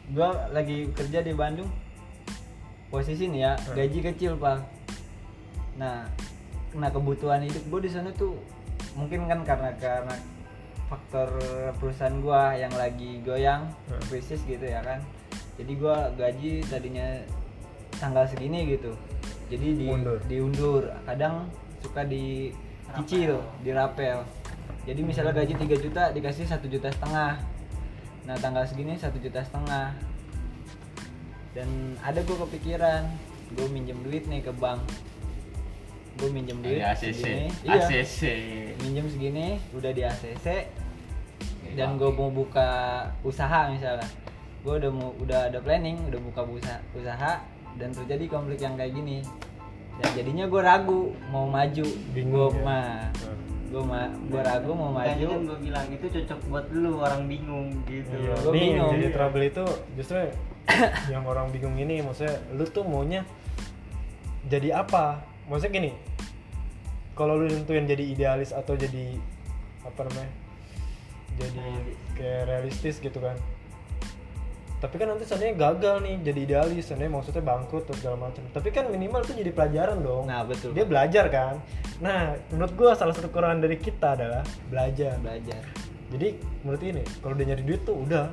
Gue 0.07 0.23
lagi 0.49 0.87
kerja 0.91 1.19
di 1.19 1.33
Bandung. 1.33 1.67
Posisi 2.87 3.25
nih 3.25 3.41
ya, 3.41 3.53
Hmm. 3.55 3.73
gaji 3.73 3.99
kecil, 4.05 4.37
Pak. 4.37 4.61
Nah, 5.75 6.05
nah 6.71 6.89
kebutuhan 6.89 7.41
hidup 7.41 7.65
gue 7.67 7.81
di 7.81 7.91
sana 7.91 8.13
tuh 8.13 8.37
mungkin 8.93 9.25
kan 9.25 9.41
karena 9.47 9.69
karena 9.79 10.15
faktor 10.91 11.29
perusahaan 11.81 12.13
gua 12.21 12.53
yang 12.53 12.71
lagi 12.77 13.23
goyang 13.25 13.65
Hmm. 13.89 14.03
krisis 14.11 14.43
gitu 14.45 14.63
ya 14.63 14.83
kan. 14.85 15.01
Jadi 15.57 15.73
gua 15.77 16.09
gaji 16.13 16.65
tadinya 16.65 17.21
tanggal 17.97 18.25
segini 18.29 18.77
gitu. 18.77 18.93
Jadi 19.49 19.67
di, 19.77 19.87
Mundur. 19.89 20.19
diundur. 20.25 20.83
Kadang 21.05 21.49
suka 21.81 22.05
dicicil 22.05 23.37
dirapel. 23.61 24.25
Jadi 24.83 25.01
misalnya 25.01 25.33
gaji 25.33 25.53
3 25.55 25.77
juta 25.79 26.03
dikasih 26.11 26.45
satu 26.49 26.67
juta 26.67 26.91
setengah. 26.91 27.39
Nah 28.27 28.35
tanggal 28.39 28.65
segini 28.67 28.97
satu 28.97 29.17
juta 29.21 29.39
setengah. 29.39 29.95
Dan 31.53 31.69
ada 32.01 32.17
gue 32.25 32.37
kepikiran 32.49 33.05
gue 33.53 33.67
minjem 33.69 34.01
duit 34.01 34.25
nih 34.25 34.41
ke 34.41 34.49
bank 34.57 34.81
gue 36.19 36.29
minjem 36.29 36.57
duit 36.61 36.79
ACC. 36.81 37.13
segini. 37.19 37.47
iya 37.65 37.81
ACC. 37.81 38.21
minjem 38.85 39.05
segini 39.09 39.47
udah 39.73 39.91
di 39.91 40.01
ACC 40.05 40.47
dan 41.73 41.97
gue 41.97 42.09
mau 42.13 42.29
buka 42.29 42.69
usaha 43.25 43.69
misalnya 43.73 44.05
gue 44.61 44.73
udah 44.77 44.91
mau 44.93 45.09
udah 45.17 45.49
ada 45.49 45.59
planning 45.59 45.97
udah 46.07 46.19
buka 46.21 46.41
usaha 46.45 46.79
usaha 46.93 47.41
dan 47.81 47.89
terjadi 47.89 48.29
konflik 48.29 48.61
yang 48.61 48.77
kayak 48.77 48.93
gini 48.93 49.25
dan 49.97 50.09
jadinya 50.13 50.45
gue 50.49 50.61
ragu 50.61 51.01
mau 51.33 51.49
maju 51.49 51.85
Bingung 52.13 52.33
gue 52.33 52.47
ya? 52.61 52.65
mah 52.65 52.87
gue 53.73 53.81
ma 53.81 54.05
gue 54.05 54.41
ragu 54.41 54.71
mau 54.77 54.93
maju 54.93 55.25
kan 55.33 55.41
gue 55.49 55.59
bilang 55.65 55.87
itu 55.89 56.05
cocok 56.05 56.39
buat 56.45 56.65
lu 56.69 57.01
orang 57.01 57.25
bingung 57.25 57.73
gitu. 57.89 58.13
Iya, 58.13 58.33
nih 58.37 58.53
bingung. 58.53 58.91
jadi 58.93 59.07
trouble 59.09 59.45
itu 59.49 59.65
justru 59.97 60.17
yang 61.13 61.25
orang 61.25 61.49
bingung 61.49 61.73
ini 61.81 62.05
maksudnya 62.05 62.37
lu 62.53 62.69
tuh 62.69 62.85
maunya 62.85 63.25
jadi 64.45 64.77
apa? 64.85 65.25
Maksudnya 65.49 65.71
gini, 65.73 65.91
kalau 67.13 67.39
lu 67.39 67.49
nentuin 67.49 67.85
jadi 67.85 68.03
idealis 68.03 68.51
atau 68.55 68.73
jadi 68.73 69.17
apa 69.83 70.07
namanya? 70.07 70.31
Jadi 71.39 71.67
kayak 72.15 72.43
realistis 72.47 73.01
gitu 73.01 73.19
kan. 73.19 73.35
Tapi 74.83 74.99
kan 74.99 75.15
nanti 75.15 75.23
seandainya 75.23 75.55
gagal 75.55 76.03
nih 76.03 76.15
jadi 76.27 76.39
idealis, 76.43 76.91
seandainya 76.91 77.15
maksudnya 77.15 77.39
bangkrut 77.39 77.87
atau 77.87 77.95
segala 77.95 78.27
macam. 78.27 78.43
Tapi 78.51 78.69
kan 78.69 78.91
minimal 78.91 79.23
tuh 79.23 79.35
jadi 79.39 79.55
pelajaran 79.55 80.03
dong. 80.03 80.27
nah 80.27 80.43
betul 80.43 80.75
Dia 80.75 80.83
belajar 80.83 81.31
kan. 81.31 81.55
Nah, 82.03 82.35
menurut 82.51 82.75
gua 82.75 82.91
salah 82.91 83.15
satu 83.15 83.31
kekurangan 83.31 83.63
dari 83.63 83.79
kita 83.79 84.19
adalah 84.19 84.43
belajar 84.67 85.15
belajar 85.23 85.83
jadi 86.13 86.37
menurut 86.61 86.81
ini 86.85 87.03
kalau 87.25 87.33
udah 87.33 87.47
nyari 87.49 87.63
duit 87.65 87.81
tuh 87.81 87.97
udah 87.97 88.29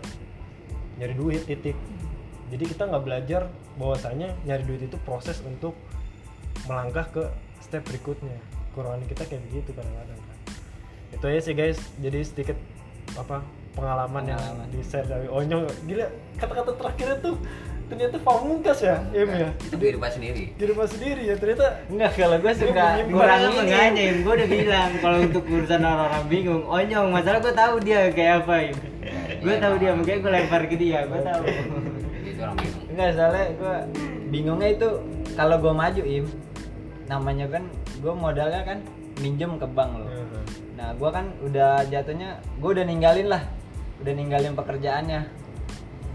nyari 1.01 1.14
duit 1.16 1.42
titik 1.49 1.77
jadi 2.53 2.64
kita 2.68 2.83
nggak 2.92 3.05
belajar 3.09 3.42
bahwasanya 3.81 4.37
nyari 4.44 4.62
duit 4.68 4.85
itu 4.85 5.01
proses 5.09 5.40
untuk 5.40 5.73
melangkah 6.68 7.07
ke 7.09 7.25
step 7.61 7.83
berikutnya 7.85 8.37
kurangan 8.73 9.03
kita 9.07 9.23
kayak 9.27 9.42
begitu 9.51 9.70
kadang-kadang 9.73 10.18
kan 10.18 10.37
itu 11.11 11.25
aja 11.27 11.40
sih 11.42 11.55
guys 11.55 11.79
jadi 11.99 12.18
sedikit 12.23 12.59
apa 13.18 13.42
pengalaman, 13.70 14.23
yang 14.27 14.38
Pengalaman. 14.38 14.66
di 14.70 14.81
share 14.83 15.07
dari 15.07 15.27
Onyong 15.27 15.66
gila 15.87 16.07
kata-kata 16.38 16.70
terakhirnya 16.75 17.16
tuh 17.23 17.35
ternyata 17.90 18.16
pamungkas 18.23 18.79
ya 18.83 19.03
Im 19.11 19.31
ya 19.31 19.51
Itu 19.66 19.75
kehidupan 19.75 20.11
sendiri. 20.11 20.55
di 20.55 20.64
rumah 20.66 20.87
sendiri 20.87 21.23
ya 21.27 21.35
ternyata 21.35 21.66
enggak 21.90 22.11
kalau 22.14 22.38
gue 22.38 22.53
suka 22.55 22.87
kurang 23.03 23.40
ini 23.42 23.55
makanya 23.59 24.03
Im, 24.07 24.16
gue 24.23 24.33
udah 24.38 24.49
bilang 24.49 24.90
kalau 25.03 25.18
untuk 25.27 25.42
urusan 25.42 25.81
orang-orang 25.83 26.25
bingung, 26.31 26.62
onyong 26.66 27.07
masalah 27.11 27.38
gue 27.42 27.51
tahu 27.51 27.75
dia 27.83 28.01
kayak 28.14 28.46
apa 28.46 28.55
Im. 28.70 28.77
Gue 29.40 29.55
tahu 29.57 29.75
dia, 29.81 29.90
makanya 29.96 30.18
gue 30.23 30.33
lempar 30.37 30.62
ke 30.68 30.77
dia, 30.79 30.99
gue 31.09 31.20
tahu. 31.25 31.42
Enggak 32.94 33.11
soalnya 33.18 33.44
gue 33.59 33.75
bingungnya 34.31 34.68
itu 34.70 34.88
kalau 35.35 35.57
gue 35.59 35.73
maju 35.75 36.03
im 36.05 36.25
namanya 37.11 37.51
kan 37.51 37.66
gue 37.99 38.14
modalnya 38.14 38.62
kan 38.62 38.79
minjem 39.18 39.59
ke 39.59 39.66
bank 39.66 39.99
loh 39.99 40.11
Nah, 40.81 40.96
gua 40.96 41.12
kan 41.12 41.29
udah 41.44 41.85
jatuhnya, 41.92 42.40
gua 42.57 42.73
udah 42.73 42.88
ninggalin 42.88 43.29
lah, 43.29 43.44
udah 44.01 44.12
ninggalin 44.16 44.57
pekerjaannya, 44.57 45.29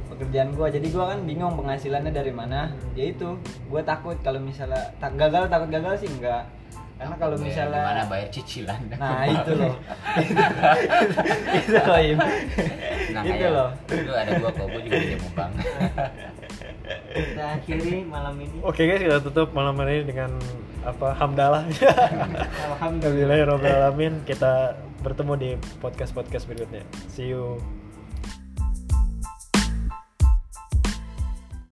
pekerjaan 0.09 0.57
gua. 0.57 0.73
Jadi 0.73 0.89
gua 0.89 1.13
kan 1.13 1.21
bingung 1.21 1.53
penghasilannya 1.53 2.09
dari 2.09 2.33
mana. 2.33 2.73
Ya 2.97 3.13
itu, 3.13 3.37
gua 3.69 3.85
takut 3.85 4.17
kalau 4.25 4.41
misalnya 4.41 4.89
tak 4.97 5.13
gagal, 5.21 5.53
takut 5.53 5.69
gagal 5.69 6.01
sih 6.01 6.09
enggak. 6.09 6.49
Karena 6.97 7.15
kalau 7.21 7.35
Bayar 7.37 7.45
misalnya, 7.45 7.81
gimana 7.83 8.03
bayar 8.09 8.29
cicilan. 8.33 8.81
nah 9.03 9.23
itu 9.27 9.51
loh, 9.53 9.75
itu 11.59 11.75
loh 11.75 11.99
im, 11.99 12.19
Nah, 13.13 13.21
itu 13.21 13.47
loh. 13.53 13.69
Itu 13.85 14.11
ada 14.17 14.31
gua 14.41 14.49
kok, 14.49 14.65
gua 14.65 14.81
juga 14.81 14.97
di 14.97 15.17
bank. 15.37 15.51
Kita 17.13 17.43
akhiri 17.61 18.01
malam 18.09 18.35
ini. 18.41 18.57
Oke 18.65 18.81
guys, 18.89 19.03
kita 19.03 19.21
tutup 19.21 19.53
malam 19.53 19.77
ini 19.85 20.09
dengan 20.09 20.33
apa 20.85 21.17
hamdalah. 21.17 21.65
Alhamdulillah. 21.69 22.77
Alhamdulillahirobbilalamin. 22.77 24.23
Kita 24.23 24.77
bertemu 25.01 25.33
di 25.37 25.49
podcast 25.81 26.13
podcast 26.13 26.45
berikutnya. 26.45 26.85
See 27.09 27.33
you. 27.33 27.57